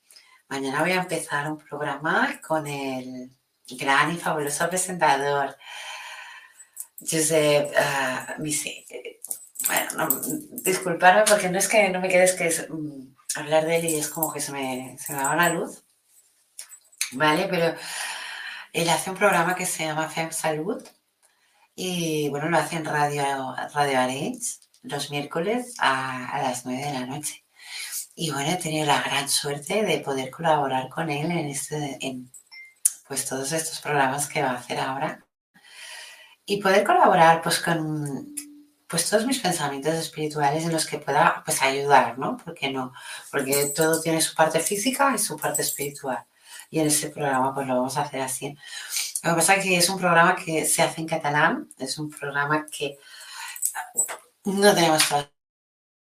[0.49, 3.31] Mañana voy a empezar un programa con el
[3.69, 5.57] gran y fabuloso presentador,
[6.99, 8.43] Josep uh,
[9.67, 10.21] Bueno,
[10.63, 14.09] disculparme porque no es que no me quedes que mm, hablar de él y es
[14.09, 15.83] como que se me, se me va la luz,
[17.13, 17.47] ¿vale?
[17.49, 17.75] Pero
[18.73, 20.83] él hace un programa que se llama FEM Salud
[21.75, 23.99] Y bueno, lo hace en Radio, Radio
[24.83, 27.46] los miércoles a, las 9 de la noche.
[28.19, 32.31] Y bueno, he tenido la gran suerte de poder colaborar con él en, este, en
[33.07, 35.23] pues todos estos programas que va a hacer ahora.
[36.43, 38.33] Y poder colaborar pues con
[38.87, 42.37] pues todos mis pensamientos espirituales en los que pueda pues ayudar, ¿no?
[42.43, 42.91] Porque no,
[43.31, 46.25] porque todo tiene su parte física y su parte espiritual.
[46.71, 48.57] Y en este programa pues lo vamos a hacer así.
[49.21, 52.09] Lo que pasa es que es un programa que se hace en catalán, es un
[52.09, 52.97] programa que
[54.45, 55.03] no tenemos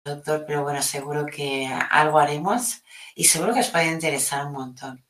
[0.06, 2.84] doctor, pero bueno, seguro que algo haremos
[3.16, 5.04] y seguro que os puede interesar un montón.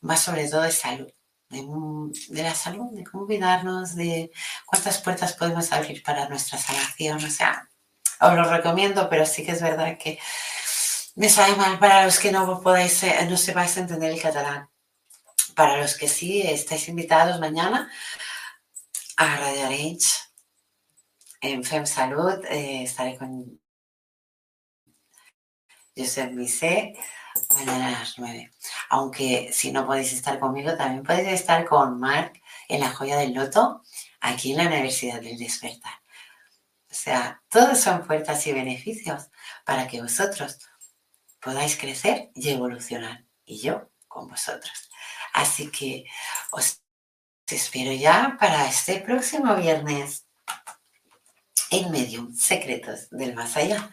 [0.00, 1.12] Más sobre todo de salud,
[1.50, 4.30] de, la salud, de cómo cuidarnos, de
[4.64, 7.24] cuántas puertas podemos abrir para nuestra sanación.
[7.24, 7.68] O sea,
[8.20, 10.18] os lo recomiendo, pero sí que es verdad que
[11.16, 14.68] me sale mal para los que no podáis, eh, no sepáis entender el catalán.
[15.56, 17.90] Para los que sí, estáis invitados mañana
[19.16, 20.30] a Radio Arenys
[21.40, 23.58] en FEM Salud eh, estaré con
[25.96, 26.94] Josep Misé
[27.54, 28.52] mañana a las 9.
[28.90, 33.34] Aunque si no podéis estar conmigo, también podéis estar con Marc en la joya del
[33.34, 33.82] loto,
[34.20, 36.00] aquí en la Universidad del Despertar.
[36.90, 39.28] O sea, todos son puertas y beneficios
[39.64, 40.58] para que vosotros
[41.40, 43.24] podáis crecer y evolucionar.
[43.44, 44.90] Y yo con vosotros.
[45.32, 46.04] Así que
[46.50, 46.82] os
[47.46, 50.26] espero ya para este próximo viernes
[51.70, 53.90] en Medium Secretos del Más Allá.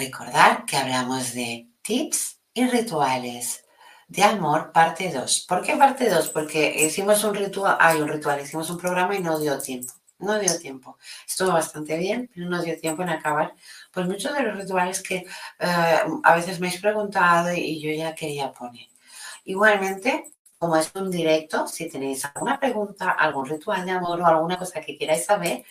[0.00, 3.66] Recordar que hablamos de tips y rituales
[4.08, 5.44] de amor, parte 2.
[5.46, 6.30] ¿Por qué parte 2?
[6.30, 9.92] Porque hicimos un ritual, hay un ritual, hicimos un programa y no dio tiempo.
[10.18, 10.96] No dio tiempo.
[11.28, 13.52] Estuvo bastante bien, pero no dio tiempo en acabar.
[13.92, 18.14] Pues muchos de los rituales que eh, a veces me habéis preguntado y yo ya
[18.14, 18.86] quería poner.
[19.44, 24.58] Igualmente, como es un directo, si tenéis alguna pregunta, algún ritual de amor o alguna
[24.58, 25.62] cosa que queráis saber,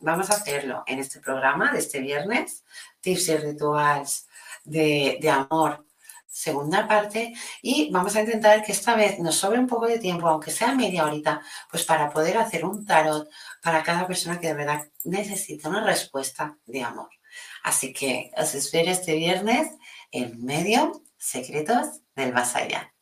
[0.00, 2.64] vamos a hacerlo en este programa de este viernes,
[3.00, 4.26] tips y rituales
[4.64, 5.86] de, amor,
[6.26, 10.28] segunda parte, y vamos a intentar que esta vez nos sobre un poco de tiempo,
[10.28, 13.28] aunque sea media horita, pues para poder hacer un tarot
[13.62, 17.10] para cada persona que de verdad necesita una respuesta de amor.
[17.62, 19.70] Así que os espero este viernes
[20.10, 22.92] en medio secretos del más allá.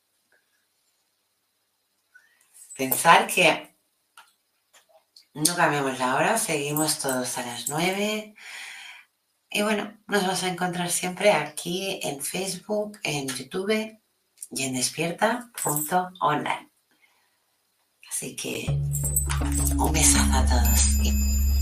[2.77, 3.68] Pensar que
[5.47, 8.35] no cambiamos la hora, seguimos todos a las 9.
[9.51, 13.99] Y bueno, nos vas a encontrar siempre aquí en Facebook, en YouTube
[14.51, 16.71] y en despierta.online.
[18.11, 18.67] Así que
[19.77, 20.97] un besazo a todos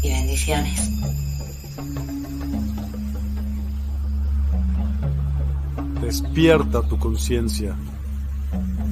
[0.02, 0.90] y bendiciones.
[6.00, 7.76] Despierta tu conciencia.